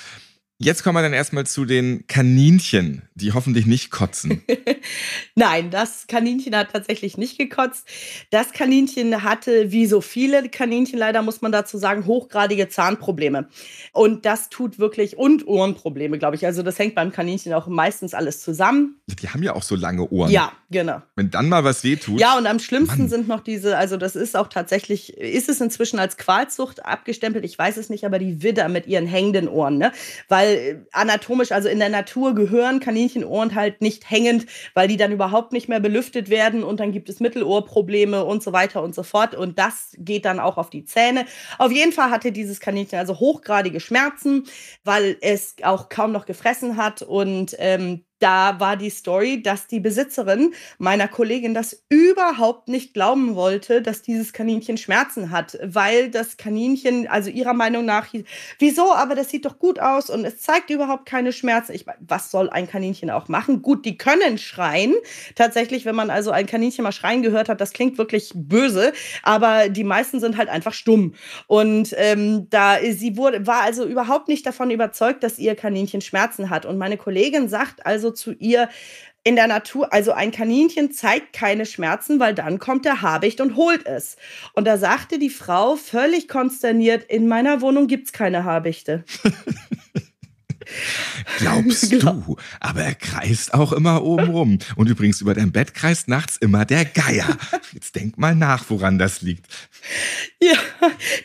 Jetzt 0.57 0.83
kommen 0.83 0.95
wir 0.95 1.01
dann 1.01 1.11
erstmal 1.11 1.45
zu 1.45 1.65
den 1.65 2.07
Kaninchen, 2.07 3.01
die 3.13 3.33
hoffentlich 3.33 3.65
nicht 3.65 3.91
kotzen. 3.91 4.41
Nein, 5.35 5.69
das 5.69 6.07
Kaninchen 6.07 6.55
hat 6.55 6.71
tatsächlich 6.71 7.17
nicht 7.17 7.37
gekotzt. 7.37 7.85
Das 8.31 8.53
Kaninchen 8.53 9.21
hatte, 9.23 9.73
wie 9.73 9.85
so 9.85 9.99
viele 9.99 10.47
Kaninchen 10.47 10.97
leider, 10.97 11.21
muss 11.23 11.41
man 11.41 11.51
dazu 11.51 11.77
sagen, 11.77 12.05
hochgradige 12.05 12.69
Zahnprobleme. 12.69 13.49
Und 13.91 14.25
das 14.25 14.47
tut 14.47 14.79
wirklich, 14.79 15.17
und 15.17 15.45
Ohrenprobleme, 15.45 16.19
glaube 16.19 16.37
ich. 16.37 16.45
Also 16.45 16.63
das 16.63 16.79
hängt 16.79 16.95
beim 16.95 17.11
Kaninchen 17.11 17.51
auch 17.51 17.67
meistens 17.67 18.13
alles 18.13 18.41
zusammen. 18.41 18.95
Die 19.07 19.27
haben 19.27 19.43
ja 19.43 19.55
auch 19.55 19.63
so 19.63 19.75
lange 19.75 20.09
Ohren. 20.09 20.31
Ja, 20.31 20.53
genau. 20.71 21.01
Wenn 21.17 21.31
dann 21.31 21.49
mal 21.49 21.65
was 21.65 21.83
wehtut. 21.83 22.21
Ja, 22.21 22.37
und 22.37 22.47
am 22.47 22.59
schlimmsten 22.59 22.99
Mann. 22.99 23.09
sind 23.09 23.27
noch 23.27 23.41
diese, 23.41 23.77
also 23.77 23.97
das 23.97 24.15
ist 24.15 24.37
auch 24.37 24.47
tatsächlich, 24.47 25.17
ist 25.17 25.49
es 25.49 25.59
inzwischen 25.59 25.99
als 25.99 26.15
Qualzucht 26.15 26.85
abgestempelt, 26.85 27.43
ich 27.43 27.59
weiß 27.59 27.75
es 27.75 27.89
nicht, 27.89 28.05
aber 28.05 28.19
die 28.19 28.41
Widder 28.41 28.69
mit 28.69 28.87
ihren 28.87 29.05
hängenden 29.05 29.49
Ohren, 29.49 29.77
ne? 29.77 29.91
Weil 30.29 30.44
weil 30.45 30.57
äh, 30.57 30.75
anatomisch, 30.91 31.51
also 31.51 31.69
in 31.69 31.79
der 31.79 31.89
Natur 31.89 32.35
gehören 32.35 32.79
Kaninchenohren 32.79 33.55
halt 33.55 33.81
nicht 33.81 34.09
hängend, 34.09 34.45
weil 34.73 34.87
die 34.87 34.97
dann 34.97 35.11
überhaupt 35.11 35.51
nicht 35.51 35.67
mehr 35.67 35.79
belüftet 35.79 36.29
werden 36.29 36.63
und 36.63 36.79
dann 36.79 36.91
gibt 36.91 37.09
es 37.09 37.19
Mittelohrprobleme 37.19 38.23
und 38.23 38.43
so 38.43 38.53
weiter 38.53 38.83
und 38.83 38.93
so 38.95 39.03
fort 39.03 39.35
und 39.35 39.57
das 39.59 39.95
geht 39.97 40.25
dann 40.25 40.39
auch 40.39 40.57
auf 40.57 40.69
die 40.69 40.85
Zähne. 40.85 41.25
Auf 41.57 41.71
jeden 41.71 41.91
Fall 41.91 42.11
hatte 42.11 42.31
dieses 42.31 42.59
Kaninchen 42.59 42.99
also 42.99 43.19
hochgradige 43.19 43.79
Schmerzen, 43.79 44.43
weil 44.83 45.17
es 45.21 45.55
auch 45.63 45.89
kaum 45.89 46.11
noch 46.11 46.25
gefressen 46.25 46.77
hat 46.77 47.01
und 47.01 47.55
ähm, 47.59 48.05
da 48.19 48.59
war 48.59 48.77
die 48.77 48.89
Story, 48.89 49.41
dass 49.41 49.67
die 49.67 49.79
Besitzerin 49.79 50.53
meiner 50.77 51.07
Kollegin 51.07 51.53
das 51.53 51.83
überhaupt 51.89 52.69
nicht 52.69 52.93
glauben 52.93 53.35
wollte, 53.35 53.81
dass 53.81 54.01
dieses 54.01 54.31
Kaninchen 54.31 54.77
Schmerzen 54.77 55.31
hat, 55.31 55.57
weil 55.61 56.09
das 56.09 56.37
Kaninchen, 56.37 57.07
also 57.07 57.29
ihrer 57.29 57.53
Meinung 57.53 57.85
nach, 57.85 58.07
wieso, 58.59 58.93
aber 58.93 59.15
das 59.15 59.29
sieht 59.29 59.45
doch 59.45 59.59
gut 59.59 59.79
aus 59.79 60.09
und 60.09 60.23
es 60.23 60.39
zeigt 60.39 60.69
überhaupt 60.69 61.05
keine 61.05 61.33
Schmerzen. 61.33 61.73
Ich 61.73 61.85
meine, 61.85 61.99
was 62.01 62.31
soll 62.31 62.49
ein 62.49 62.67
Kaninchen 62.67 63.09
auch 63.09 63.27
machen? 63.27 63.61
Gut, 63.61 63.85
die 63.85 63.97
können 63.97 64.37
schreien. 64.37 64.93
Tatsächlich, 65.35 65.85
wenn 65.85 65.95
man 65.95 66.09
also 66.09 66.31
ein 66.31 66.45
Kaninchen 66.45 66.83
mal 66.83 66.91
schreien 66.91 67.21
gehört 67.21 67.49
hat, 67.49 67.59
das 67.59 67.73
klingt 67.73 67.97
wirklich 67.97 68.31
böse, 68.33 68.93
aber 69.23 69.69
die 69.69 69.83
meisten 69.83 70.19
sind 70.19 70.37
halt 70.37 70.49
einfach 70.49 70.73
stumm. 70.73 71.15
Und 71.47 71.93
ähm, 71.97 72.47
da 72.49 72.77
sie 72.81 73.17
wurde, 73.17 73.45
war 73.45 73.61
also 73.61 73.85
überhaupt 73.85 74.29
nicht 74.29 74.45
davon 74.45 74.71
überzeugt, 74.71 75.23
dass 75.23 75.37
ihr 75.37 75.55
Kaninchen 75.55 76.01
Schmerzen 76.01 76.49
hat. 76.49 76.65
Und 76.65 76.77
meine 76.77 76.97
Kollegin 76.97 77.49
sagt 77.49 77.85
also, 77.85 78.04
also 78.05 78.11
zu 78.11 78.33
ihr, 78.33 78.69
in 79.23 79.35
der 79.35 79.47
Natur, 79.47 79.91
also 79.91 80.11
ein 80.11 80.29
Kaninchen 80.31 80.91
zeigt 80.91 81.33
keine 81.33 81.65
Schmerzen, 81.65 82.19
weil 82.19 82.35
dann 82.35 82.59
kommt 82.59 82.85
der 82.85 83.01
Habicht 83.01 83.41
und 83.41 83.55
holt 83.55 83.83
es. 83.87 84.17
Und 84.53 84.67
da 84.67 84.77
sagte 84.77 85.17
die 85.17 85.31
Frau 85.31 85.75
völlig 85.75 86.27
konsterniert, 86.27 87.05
in 87.05 87.27
meiner 87.27 87.61
Wohnung 87.61 87.87
gibt 87.87 88.05
es 88.05 88.13
keine 88.13 88.43
Habichte. 88.43 89.03
Glaubst 91.37 91.91
du? 92.01 92.35
Aber 92.59 92.81
er 92.81 92.95
kreist 92.95 93.53
auch 93.53 93.71
immer 93.71 94.03
oben 94.03 94.29
rum. 94.29 94.59
Und 94.75 94.89
übrigens, 94.89 95.21
über 95.21 95.33
dein 95.33 95.51
Bett 95.51 95.73
kreist 95.73 96.07
nachts 96.07 96.37
immer 96.37 96.65
der 96.65 96.85
Geier. 96.85 97.37
Jetzt 97.73 97.95
denk 97.95 98.17
mal 98.17 98.35
nach, 98.35 98.65
woran 98.69 98.97
das 98.97 99.21
liegt. 99.21 99.47
Ja, 100.41 100.57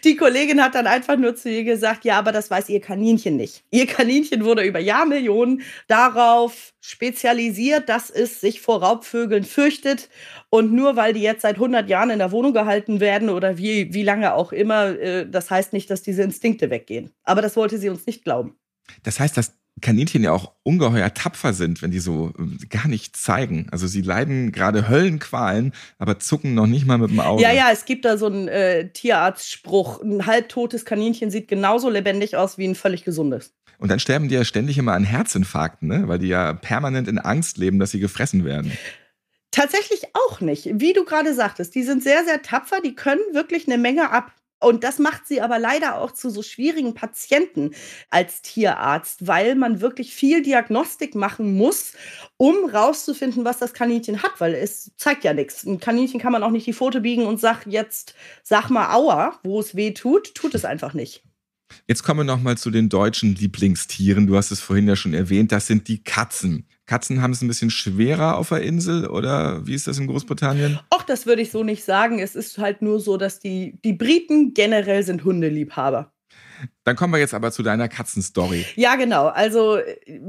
die 0.04 0.16
Kollegin 0.16 0.62
hat 0.62 0.74
dann 0.74 0.86
einfach 0.86 1.16
nur 1.16 1.34
zu 1.34 1.50
ihr 1.50 1.64
gesagt, 1.64 2.04
ja, 2.04 2.18
aber 2.18 2.32
das 2.32 2.50
weiß 2.50 2.68
ihr 2.68 2.80
Kaninchen 2.80 3.36
nicht. 3.36 3.64
Ihr 3.70 3.86
Kaninchen 3.86 4.44
wurde 4.44 4.62
über 4.62 4.78
Jahrmillionen 4.78 5.62
darauf 5.88 6.72
spezialisiert, 6.80 7.88
dass 7.88 8.10
es 8.10 8.40
sich 8.40 8.60
vor 8.60 8.82
Raubvögeln 8.82 9.44
fürchtet. 9.44 10.08
Und 10.48 10.72
nur 10.72 10.96
weil 10.96 11.12
die 11.12 11.20
jetzt 11.20 11.42
seit 11.42 11.56
100 11.56 11.88
Jahren 11.88 12.10
in 12.10 12.18
der 12.18 12.32
Wohnung 12.32 12.52
gehalten 12.52 13.00
werden 13.00 13.28
oder 13.28 13.58
wie, 13.58 13.92
wie 13.94 14.02
lange 14.02 14.34
auch 14.34 14.52
immer, 14.52 14.98
äh, 14.98 15.28
das 15.28 15.50
heißt 15.50 15.72
nicht, 15.72 15.90
dass 15.90 16.02
diese 16.02 16.22
Instinkte 16.22 16.70
weggehen. 16.70 17.12
Aber 17.22 17.42
das 17.42 17.56
wollte 17.56 17.78
sie 17.78 17.88
uns 17.88 18.06
nicht 18.06 18.24
glauben. 18.24 18.56
Das 19.02 19.20
heißt, 19.20 19.36
dass 19.36 19.54
Kaninchen 19.80 20.22
ja 20.22 20.32
auch 20.32 20.52
ungeheuer 20.62 21.12
tapfer 21.14 21.52
sind, 21.52 21.82
wenn 21.82 21.90
die 21.90 22.00
so 22.00 22.32
äh, 22.38 22.66
gar 22.66 22.88
nichts 22.88 23.22
zeigen. 23.22 23.66
Also 23.70 23.86
sie 23.86 24.02
leiden 24.02 24.52
gerade 24.52 24.88
Höllenqualen, 24.88 25.72
aber 25.98 26.18
zucken 26.18 26.54
noch 26.54 26.66
nicht 26.66 26.86
mal 26.86 26.98
mit 26.98 27.10
dem 27.10 27.20
Auge. 27.20 27.42
Ja, 27.42 27.52
ja, 27.52 27.70
es 27.72 27.84
gibt 27.84 28.04
da 28.04 28.18
so 28.18 28.26
einen 28.26 28.48
äh, 28.48 28.90
Tierarztspruch. 28.90 30.02
Ein 30.02 30.26
halbtotes 30.26 30.84
Kaninchen 30.84 31.30
sieht 31.30 31.48
genauso 31.48 31.88
lebendig 31.88 32.36
aus 32.36 32.58
wie 32.58 32.66
ein 32.66 32.74
völlig 32.74 33.04
gesundes. 33.04 33.54
Und 33.78 33.90
dann 33.90 34.00
sterben 34.00 34.28
die 34.28 34.34
ja 34.34 34.44
ständig 34.44 34.76
immer 34.76 34.92
an 34.92 35.04
Herzinfarkten, 35.04 35.88
ne? 35.88 36.02
weil 36.06 36.18
die 36.18 36.28
ja 36.28 36.52
permanent 36.52 37.08
in 37.08 37.18
Angst 37.18 37.56
leben, 37.56 37.78
dass 37.78 37.92
sie 37.92 38.00
gefressen 38.00 38.44
werden. 38.44 38.72
Tatsächlich 39.52 40.02
auch 40.12 40.40
nicht. 40.40 40.68
Wie 40.74 40.92
du 40.92 41.04
gerade 41.04 41.34
sagtest, 41.34 41.74
die 41.74 41.82
sind 41.82 42.02
sehr, 42.02 42.24
sehr 42.24 42.42
tapfer, 42.42 42.80
die 42.84 42.94
können 42.94 43.22
wirklich 43.32 43.66
eine 43.66 43.78
Menge 43.78 44.10
ab. 44.10 44.32
Und 44.60 44.84
das 44.84 44.98
macht 44.98 45.26
sie 45.26 45.40
aber 45.40 45.58
leider 45.58 45.98
auch 45.98 46.12
zu 46.12 46.30
so 46.30 46.42
schwierigen 46.42 46.94
Patienten 46.94 47.70
als 48.10 48.42
Tierarzt, 48.42 49.26
weil 49.26 49.54
man 49.54 49.80
wirklich 49.80 50.14
viel 50.14 50.42
Diagnostik 50.42 51.14
machen 51.14 51.56
muss, 51.56 51.94
um 52.36 52.68
rauszufinden, 52.70 53.44
was 53.44 53.58
das 53.58 53.72
Kaninchen 53.72 54.22
hat, 54.22 54.32
weil 54.38 54.54
es 54.54 54.92
zeigt 54.96 55.24
ja 55.24 55.32
nichts. 55.32 55.64
Ein 55.64 55.80
Kaninchen 55.80 56.20
kann 56.20 56.32
man 56.32 56.42
auch 56.42 56.50
nicht 56.50 56.66
die 56.66 56.74
Pfote 56.74 57.00
biegen 57.00 57.26
und 57.26 57.40
sagt 57.40 57.66
jetzt, 57.66 58.14
sag 58.42 58.68
mal 58.70 58.94
Aua, 58.94 59.38
wo 59.42 59.60
es 59.60 59.74
weh 59.74 59.92
tut, 59.92 60.34
tut 60.34 60.54
es 60.54 60.64
einfach 60.64 60.94
nicht. 60.94 61.24
Jetzt 61.86 62.02
kommen 62.02 62.20
wir 62.20 62.24
nochmal 62.24 62.58
zu 62.58 62.70
den 62.70 62.88
deutschen 62.88 63.34
Lieblingstieren. 63.34 64.26
Du 64.26 64.36
hast 64.36 64.50
es 64.50 64.60
vorhin 64.60 64.88
ja 64.88 64.96
schon 64.96 65.14
erwähnt, 65.14 65.52
das 65.52 65.66
sind 65.66 65.88
die 65.88 66.02
Katzen. 66.02 66.66
Katzen 66.90 67.22
haben 67.22 67.30
es 67.30 67.40
ein 67.40 67.46
bisschen 67.46 67.70
schwerer 67.70 68.36
auf 68.36 68.48
der 68.48 68.62
Insel 68.62 69.06
oder 69.06 69.64
wie 69.64 69.74
ist 69.74 69.86
das 69.86 70.00
in 70.00 70.08
Großbritannien? 70.08 70.80
Och, 70.92 71.04
das 71.04 71.24
würde 71.24 71.40
ich 71.40 71.52
so 71.52 71.62
nicht 71.62 71.84
sagen. 71.84 72.18
Es 72.18 72.34
ist 72.34 72.58
halt 72.58 72.82
nur 72.82 72.98
so, 72.98 73.16
dass 73.16 73.38
die, 73.38 73.78
die 73.84 73.92
Briten 73.92 74.54
generell 74.54 75.04
sind 75.04 75.22
Hundeliebhaber. 75.22 76.10
Dann 76.82 76.96
kommen 76.96 77.12
wir 77.12 77.20
jetzt 77.20 77.32
aber 77.32 77.52
zu 77.52 77.62
deiner 77.62 77.88
Katzenstory. 77.88 78.66
Ja, 78.74 78.96
genau. 78.96 79.28
Also 79.28 79.78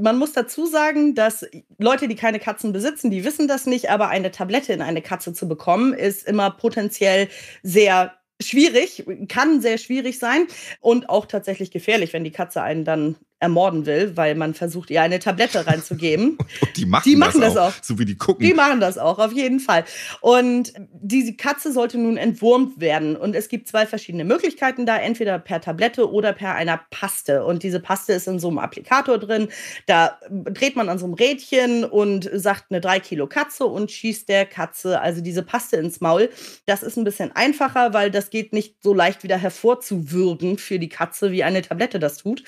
man 0.00 0.16
muss 0.16 0.34
dazu 0.34 0.66
sagen, 0.66 1.16
dass 1.16 1.44
Leute, 1.78 2.06
die 2.06 2.14
keine 2.14 2.38
Katzen 2.38 2.72
besitzen, 2.72 3.10
die 3.10 3.24
wissen 3.24 3.48
das 3.48 3.66
nicht, 3.66 3.90
aber 3.90 4.08
eine 4.10 4.30
Tablette 4.30 4.72
in 4.72 4.82
eine 4.82 5.02
Katze 5.02 5.32
zu 5.32 5.48
bekommen, 5.48 5.92
ist 5.92 6.28
immer 6.28 6.52
potenziell 6.52 7.28
sehr 7.64 8.12
schwierig, 8.40 9.04
kann 9.28 9.60
sehr 9.60 9.78
schwierig 9.78 10.20
sein 10.20 10.46
und 10.80 11.08
auch 11.08 11.26
tatsächlich 11.26 11.72
gefährlich, 11.72 12.12
wenn 12.12 12.22
die 12.22 12.30
Katze 12.30 12.62
einen 12.62 12.84
dann 12.84 13.16
ermorden 13.42 13.86
will, 13.86 14.16
weil 14.16 14.36
man 14.36 14.54
versucht, 14.54 14.88
ihr 14.90 15.02
eine 15.02 15.18
Tablette 15.18 15.66
reinzugeben. 15.66 16.38
Die 16.76 16.86
machen, 16.86 17.02
die 17.04 17.16
machen 17.16 17.40
das, 17.40 17.56
auch, 17.56 17.68
auch, 17.68 17.82
So 17.82 17.98
wie 17.98 18.04
die 18.04 18.16
gucken. 18.16 18.46
Die 18.46 18.54
machen 18.54 18.80
das 18.80 18.96
auch, 18.96 19.18
auf 19.18 19.32
jeden 19.32 19.60
Fall. 19.60 19.84
Und 20.20 20.72
diese 20.92 21.34
Katze 21.34 21.72
sollte 21.72 21.98
nun 21.98 22.16
entwurmt 22.16 22.80
werden. 22.80 23.16
Und 23.16 23.34
es 23.34 23.48
gibt 23.48 23.68
zwei 23.68 23.84
verschiedene 23.84 24.24
Möglichkeiten 24.24 24.86
da, 24.86 24.96
entweder 24.96 25.38
per 25.38 25.60
Tablette 25.60 26.10
oder 26.10 26.32
per 26.32 26.54
einer 26.54 26.80
Paste. 26.90 27.44
Und 27.44 27.62
diese 27.62 27.80
Paste 27.80 28.12
ist 28.12 28.28
in 28.28 28.38
so 28.38 28.48
einem 28.48 28.58
Applikator 28.58 29.18
drin. 29.18 29.48
Da 29.86 30.18
dreht 30.30 30.76
man 30.76 30.88
an 30.88 30.98
so 30.98 31.04
einem 31.04 31.14
Rädchen 31.14 31.84
und 31.84 32.30
sagt 32.32 32.66
eine 32.70 32.80
3 32.80 33.00
Kilo 33.00 33.26
Katze 33.26 33.66
und 33.66 33.90
schießt 33.90 34.28
der 34.28 34.46
Katze 34.46 35.00
also 35.00 35.20
diese 35.20 35.42
Paste 35.42 35.76
ins 35.76 36.00
Maul. 36.00 36.30
Das 36.66 36.82
ist 36.82 36.96
ein 36.96 37.04
bisschen 37.04 37.32
einfacher, 37.32 37.92
weil 37.92 38.10
das 38.10 38.30
geht 38.30 38.52
nicht 38.52 38.76
so 38.82 38.94
leicht 38.94 39.24
wieder 39.24 39.36
hervorzuwürgen 39.36 40.58
für 40.58 40.78
die 40.78 40.88
Katze, 40.88 41.32
wie 41.32 41.44
eine 41.44 41.62
Tablette 41.62 41.98
das 41.98 42.18
tut. 42.18 42.44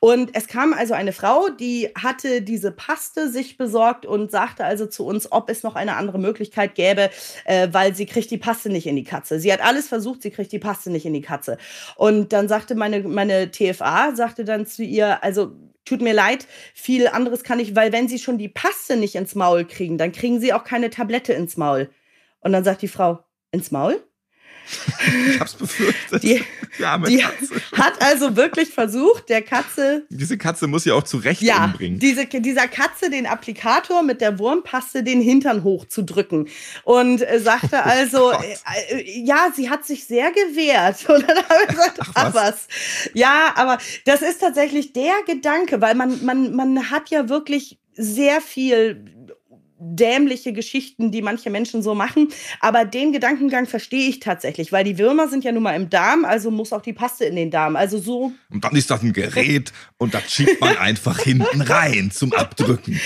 Und 0.00 0.34
es 0.38 0.46
kam 0.46 0.72
also 0.72 0.94
eine 0.94 1.12
Frau, 1.12 1.48
die 1.48 1.88
hatte 2.00 2.42
diese 2.42 2.70
Paste 2.70 3.28
sich 3.28 3.56
besorgt 3.56 4.06
und 4.06 4.30
sagte 4.30 4.64
also 4.64 4.86
zu 4.86 5.04
uns, 5.04 5.32
ob 5.32 5.50
es 5.50 5.64
noch 5.64 5.74
eine 5.74 5.96
andere 5.96 6.20
Möglichkeit 6.20 6.76
gäbe, 6.76 7.10
äh, 7.44 7.68
weil 7.72 7.96
sie 7.96 8.06
kriegt 8.06 8.30
die 8.30 8.38
Paste 8.38 8.70
nicht 8.70 8.86
in 8.86 8.94
die 8.94 9.02
Katze. 9.02 9.40
Sie 9.40 9.52
hat 9.52 9.60
alles 9.60 9.88
versucht, 9.88 10.22
sie 10.22 10.30
kriegt 10.30 10.52
die 10.52 10.60
Paste 10.60 10.90
nicht 10.90 11.04
in 11.04 11.12
die 11.12 11.22
Katze. 11.22 11.58
Und 11.96 12.32
dann 12.32 12.46
sagte 12.46 12.76
meine, 12.76 13.00
meine 13.00 13.50
TFA, 13.50 14.14
sagte 14.14 14.44
dann 14.44 14.64
zu 14.64 14.84
ihr, 14.84 15.24
also 15.24 15.56
tut 15.84 16.02
mir 16.02 16.14
leid, 16.14 16.46
viel 16.72 17.08
anderes 17.08 17.42
kann 17.42 17.58
ich, 17.58 17.74
weil 17.74 17.92
wenn 17.92 18.06
sie 18.06 18.20
schon 18.20 18.38
die 18.38 18.48
Paste 18.48 18.96
nicht 18.96 19.16
ins 19.16 19.34
Maul 19.34 19.64
kriegen, 19.64 19.98
dann 19.98 20.12
kriegen 20.12 20.38
sie 20.38 20.52
auch 20.52 20.62
keine 20.62 20.90
Tablette 20.90 21.32
ins 21.32 21.56
Maul. 21.56 21.90
Und 22.40 22.52
dann 22.52 22.62
sagt 22.62 22.82
die 22.82 22.88
Frau, 22.88 23.24
ins 23.50 23.72
Maul? 23.72 24.00
Ich 25.30 25.40
hab's 25.40 25.54
befürchtet. 25.54 26.22
Die, 26.22 26.42
die 27.06 27.24
hat 27.24 28.02
also 28.02 28.36
wirklich 28.36 28.70
versucht, 28.70 29.28
der 29.28 29.42
Katze. 29.42 30.04
Diese 30.10 30.36
Katze 30.36 30.66
muss 30.66 30.84
ja 30.84 30.94
auch 30.94 31.02
zurecht 31.02 31.40
ja, 31.40 31.64
umbringen. 31.64 31.98
Diese, 31.98 32.26
dieser 32.26 32.68
Katze 32.68 33.10
den 33.10 33.26
Applikator 33.26 34.02
mit 34.02 34.20
der 34.20 34.38
Wurmpaste 34.38 35.02
den 35.02 35.20
Hintern 35.20 35.64
hochzudrücken. 35.64 36.48
Und 36.84 37.22
äh, 37.22 37.40
sagte 37.40 37.76
oh 37.76 37.88
also, 37.88 38.32
oh 38.32 38.42
äh, 38.90 39.20
ja, 39.20 39.48
sie 39.54 39.70
hat 39.70 39.86
sich 39.86 40.04
sehr 40.04 40.30
gewehrt. 40.30 41.08
Und 41.08 41.28
dann 41.28 41.38
habe 41.38 41.62
ich 41.62 41.68
gesagt, 41.68 41.98
ach, 42.00 42.10
ach 42.14 42.34
was? 42.34 42.34
was. 42.34 42.68
Ja, 43.14 43.52
aber 43.54 43.78
das 44.04 44.22
ist 44.22 44.40
tatsächlich 44.40 44.92
der 44.92 45.14
Gedanke, 45.26 45.80
weil 45.80 45.94
man, 45.94 46.24
man, 46.24 46.54
man 46.54 46.90
hat 46.90 47.10
ja 47.10 47.28
wirklich 47.28 47.78
sehr 47.94 48.40
viel 48.40 49.04
dämliche 49.80 50.52
Geschichten, 50.52 51.12
die 51.12 51.22
manche 51.22 51.50
Menschen 51.50 51.82
so 51.82 51.94
machen. 51.94 52.28
Aber 52.60 52.84
den 52.84 53.12
Gedankengang 53.12 53.66
verstehe 53.66 54.08
ich 54.08 54.20
tatsächlich, 54.20 54.72
weil 54.72 54.84
die 54.84 54.98
Würmer 54.98 55.28
sind 55.28 55.44
ja 55.44 55.52
nun 55.52 55.62
mal 55.62 55.74
im 55.74 55.88
Darm, 55.88 56.24
also 56.24 56.50
muss 56.50 56.72
auch 56.72 56.82
die 56.82 56.92
Paste 56.92 57.24
in 57.24 57.36
den 57.36 57.50
Darm. 57.50 57.76
Also 57.76 57.98
so. 57.98 58.32
Und 58.50 58.64
dann 58.64 58.74
ist 58.74 58.90
das 58.90 59.02
ein 59.02 59.12
Gerät 59.12 59.72
und 59.98 60.14
das 60.14 60.30
schiebt 60.30 60.60
man 60.60 60.76
einfach 60.78 61.20
hinten 61.20 61.60
rein 61.60 62.10
zum 62.10 62.32
Abdrücken. 62.32 63.00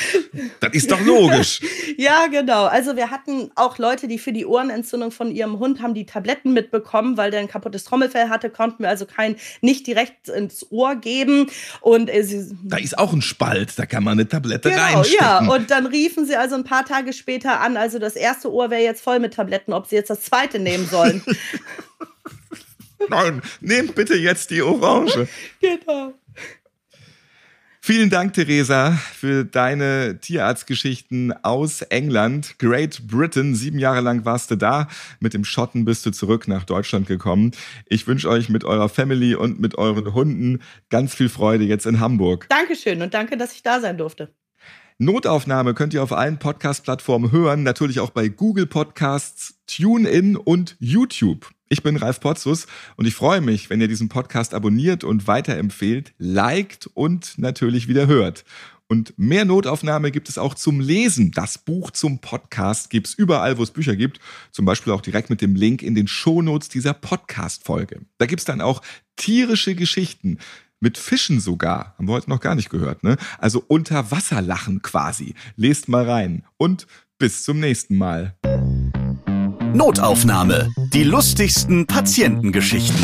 Das 0.61 0.73
ist 0.73 0.91
doch 0.91 1.01
logisch. 1.01 1.61
ja, 1.99 2.27
genau. 2.29 2.65
Also 2.65 2.97
wir 2.97 3.11
hatten 3.11 3.51
auch 3.55 3.79
Leute, 3.79 4.09
die 4.09 4.19
für 4.19 4.33
die 4.33 4.47
Ohrenentzündung 4.47 5.11
von 5.11 5.31
ihrem 5.31 5.59
Hund 5.59 5.83
haben 5.83 5.95
die 5.95 6.07
Tabletten 6.07 6.53
mitbekommen, 6.53 7.17
weil 7.17 7.31
der 7.31 7.41
ein 7.41 7.49
kaputtes 7.49 7.85
Trommelfell 7.85 8.29
hatte, 8.29 8.49
konnten 8.49 8.85
wir 8.85 8.89
also 8.89 9.05
kein 9.05 9.37
nicht 9.61 9.87
direkt 9.87 10.29
ins 10.29 10.71
Ohr 10.71 10.97
geben. 10.97 11.47
Und 11.81 12.09
äh, 12.09 12.25
da 12.65 12.79
ist 12.79 12.97
auch 12.99 13.13
ein 13.13 13.23
Spalt, 13.23 13.79
da 13.79 13.85
kann 13.85 14.05
man 14.05 14.13
eine 14.13 14.29
Tablette 14.29 14.71
genau, 14.71 14.83
reinstecken. 14.83 15.27
Ja, 15.27 15.53
und 15.53 15.71
dann 15.71 15.87
riefen 15.87 16.27
sie 16.27 16.37
also 16.37 16.62
ein 16.63 16.65
paar 16.65 16.85
Tage 16.85 17.13
später 17.13 17.61
an, 17.61 17.77
also 17.77 17.99
das 17.99 18.17
erste 18.17 18.53
Ohr 18.53 18.71
wäre 18.71 18.83
jetzt 18.83 19.03
voll 19.03 19.19
mit 19.19 19.35
Tabletten, 19.35 19.73
ob 19.73 19.87
sie 19.87 19.97
jetzt 19.97 20.11
das 20.11 20.23
zweite 20.23 20.59
nehmen 20.59 20.87
sollen. 20.87 21.23
Nein, 23.09 23.43
nehmt 23.61 23.95
bitte 23.95 24.15
jetzt 24.15 24.51
die 24.51 24.63
Orange. 24.63 25.27
genau. 25.61 26.15
Vielen 27.85 28.11
Dank, 28.11 28.35
Theresa, 28.35 28.93
für 28.93 29.45
deine 29.45 30.21
Tierarztgeschichten 30.21 31.33
aus 31.43 31.83
England. 31.83 32.61
Great 32.61 33.09
Britain, 33.09 33.57
sieben 33.57 33.81
Jahre 33.81 34.01
lang 34.01 34.25
warst 34.25 34.53
du 34.53 34.57
da. 34.57 34.87
Mit 35.19 35.35
dem 35.35 35.45
Schotten 35.45 35.85
bist 35.85 36.07
du 36.07 36.13
zurück 36.13 36.47
nach 36.47 36.63
Deutschland 36.63 37.09
gekommen. 37.09 37.51
Ich 37.87 38.07
wünsche 38.07 38.29
euch 38.29 38.49
mit 38.49 38.63
eurer 38.63 38.89
Family 38.89 39.35
und 39.35 39.59
mit 39.59 39.79
euren 39.79 40.15
Hunden 40.15 40.63
ganz 40.91 41.13
viel 41.13 41.29
Freude 41.29 41.65
jetzt 41.65 41.87
in 41.87 41.99
Hamburg. 41.99 42.47
Dankeschön 42.51 43.03
und 43.03 43.15
danke, 43.15 43.37
dass 43.37 43.53
ich 43.53 43.65
da 43.65 43.81
sein 43.81 43.99
durfte. 43.99 44.33
Notaufnahme 45.05 45.75
könnt 45.75 45.95
ihr 45.95 46.03
auf 46.05 46.13
allen 46.13 46.39
Podcast-Plattformen 46.39 47.33
hören, 47.33 47.65
natürlich 47.65 47.99
auch 47.99 48.11
bei 48.11 48.29
Google 48.29 48.67
Podcasts, 48.67 49.59
TuneIn 49.67 50.37
und 50.37 50.77
YouTube. 50.79 51.51
Ich 51.69 51.83
bin 51.83 51.97
Ralf 51.97 52.21
Potzus 52.21 52.69
und 52.95 53.07
ich 53.07 53.15
freue 53.17 53.41
mich, 53.41 53.69
wenn 53.69 53.81
ihr 53.81 53.89
diesen 53.89 54.09
Podcast 54.09 54.55
abonniert 54.55 55.03
und 55.03 55.27
weiterempfehlt, 55.27 56.15
liked 56.19 56.89
und 56.95 57.37
natürlich 57.37 57.89
wieder 57.89 58.07
hört. 58.07 58.45
Und 58.87 59.13
mehr 59.17 59.45
Notaufnahme 59.45 60.13
gibt 60.13 60.29
es 60.29 60.39
auch 60.39 60.55
zum 60.55 60.79
Lesen. 60.79 61.33
Das 61.33 61.59
Buch 61.59 61.91
zum 61.91 62.21
Podcast 62.21 62.89
gibt 62.89 63.09
es 63.09 63.15
überall, 63.15 63.59
wo 63.59 63.65
es 63.65 63.73
Bücher 63.73 63.97
gibt. 63.97 64.21
Zum 64.53 64.67
Beispiel 64.67 64.93
auch 64.93 65.01
direkt 65.01 65.31
mit 65.31 65.41
dem 65.41 65.57
Link 65.57 65.83
in 65.83 65.97
den 65.97 66.07
Shownotes 66.07 66.69
dieser 66.69 66.95
Podcast-Folge. 66.95 68.03
Da 68.19 68.27
gibt 68.27 68.41
es 68.41 68.45
dann 68.45 68.61
auch 68.61 68.83
tierische 69.17 69.75
Geschichten 69.75 70.39
mit 70.83 70.99
Fischen 70.99 71.41
sogar. 71.41 71.95
Haben 71.97 72.09
wir 72.09 72.13
heute 72.13 72.29
noch 72.29 72.41
gar 72.41 72.55
nicht 72.55 72.69
gehört, 72.69 73.05
ne? 73.05 73.17
Also 73.39 73.65
Unterwasserlachen 73.67 74.83
quasi. 74.83 75.35
Lest 75.57 75.89
mal 75.89 76.09
rein. 76.09 76.45
Und 76.59 76.87
bis 77.19 77.45
zum 77.45 77.61
nächsten 77.61 77.97
Mal. 77.97 78.35
Notaufnahme. 79.75 80.69
Die 80.93 81.05
lustigsten 81.05 81.87
Patientengeschichten. 81.87 83.03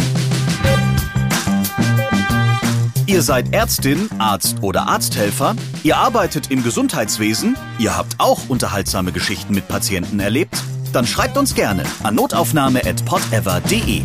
Ihr 3.06 3.22
seid 3.22 3.54
Ärztin, 3.54 4.10
Arzt 4.18 4.62
oder 4.62 4.86
Arzthelfer, 4.86 5.56
ihr 5.82 5.96
arbeitet 5.96 6.50
im 6.50 6.62
Gesundheitswesen, 6.62 7.56
ihr 7.78 7.96
habt 7.96 8.16
auch 8.18 8.50
unterhaltsame 8.50 9.12
Geschichten 9.12 9.54
mit 9.54 9.66
Patienten 9.66 10.20
erlebt? 10.20 10.62
Dann 10.92 11.06
schreibt 11.06 11.38
uns 11.38 11.54
gerne 11.54 11.84
an 12.02 12.16
notaufnahme.podever.de. 12.16 14.02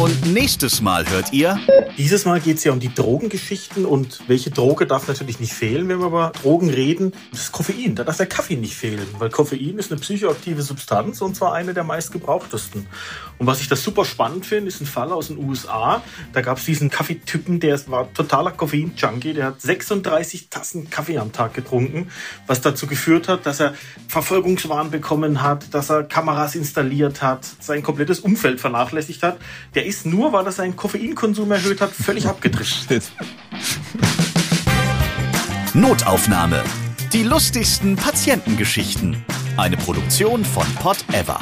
Und 0.00 0.32
nächstes 0.32 0.80
Mal 0.80 1.08
hört 1.10 1.32
ihr. 1.32 1.58
Dieses 1.98 2.24
Mal 2.24 2.40
geht 2.40 2.56
es 2.56 2.64
ja 2.64 2.72
um 2.72 2.80
die 2.80 2.92
Drogengeschichten 2.92 3.84
und 3.84 4.20
welche 4.26 4.50
Droge 4.50 4.86
darf 4.86 5.06
natürlich 5.06 5.38
nicht 5.38 5.52
fehlen, 5.52 5.86
wenn 5.88 5.98
wir 5.98 6.06
über 6.06 6.32
Drogen 6.42 6.70
reden. 6.70 7.12
Das 7.30 7.42
ist 7.42 7.52
Koffein. 7.52 7.94
Da 7.94 8.04
darf 8.04 8.16
der 8.16 8.26
Kaffee 8.26 8.56
nicht 8.56 8.74
fehlen, 8.74 9.06
weil 9.18 9.28
Koffein 9.28 9.78
ist 9.78 9.92
eine 9.92 10.00
psychoaktive 10.00 10.62
Substanz 10.62 11.20
und 11.20 11.36
zwar 11.36 11.52
eine 11.52 11.74
der 11.74 11.84
meistgebrauchtesten. 11.84 12.86
Und 13.38 13.46
was 13.46 13.60
ich 13.60 13.68
das 13.68 13.82
super 13.82 14.04
spannend 14.04 14.46
finde, 14.46 14.68
ist 14.68 14.80
ein 14.80 14.86
Fall 14.86 15.12
aus 15.12 15.28
den 15.28 15.38
USA. 15.38 16.02
Da 16.32 16.40
gab 16.40 16.58
es 16.58 16.64
diesen 16.64 16.88
Kaffeetypen, 16.88 17.60
der 17.60 17.78
war 17.88 18.12
totaler 18.14 18.52
Koffein-Junkie. 18.52 19.34
Der 19.34 19.46
hat 19.46 19.60
36 19.60 20.48
Tassen 20.48 20.88
Kaffee 20.88 21.18
am 21.18 21.32
Tag 21.32 21.52
getrunken, 21.52 22.10
was 22.46 22.60
dazu 22.60 22.86
geführt 22.86 23.28
hat, 23.28 23.44
dass 23.44 23.60
er 23.60 23.74
Verfolgungswahn 24.08 24.90
bekommen 24.90 25.42
hat, 25.42 25.74
dass 25.74 25.90
er 25.90 26.04
Kameras 26.04 26.54
installiert 26.54 27.20
hat, 27.20 27.46
sein 27.60 27.82
komplettes 27.82 28.20
Umfeld 28.20 28.60
vernachlässigt 28.60 29.22
hat. 29.22 29.38
Der 29.82 29.88
ist 29.88 30.06
nur, 30.06 30.32
weil 30.32 30.46
er 30.46 30.52
seinen 30.52 30.76
Koffeinkonsum 30.76 31.50
erhöht 31.50 31.80
hat, 31.80 31.90
völlig 31.90 32.28
abgedriftet. 32.28 33.02
Notaufnahme. 35.74 36.62
Die 37.12 37.24
lustigsten 37.24 37.96
Patientengeschichten. 37.96 39.24
Eine 39.56 39.76
Produktion 39.76 40.44
von 40.44 40.64
Pot 40.76 40.98
Ever. 41.12 41.40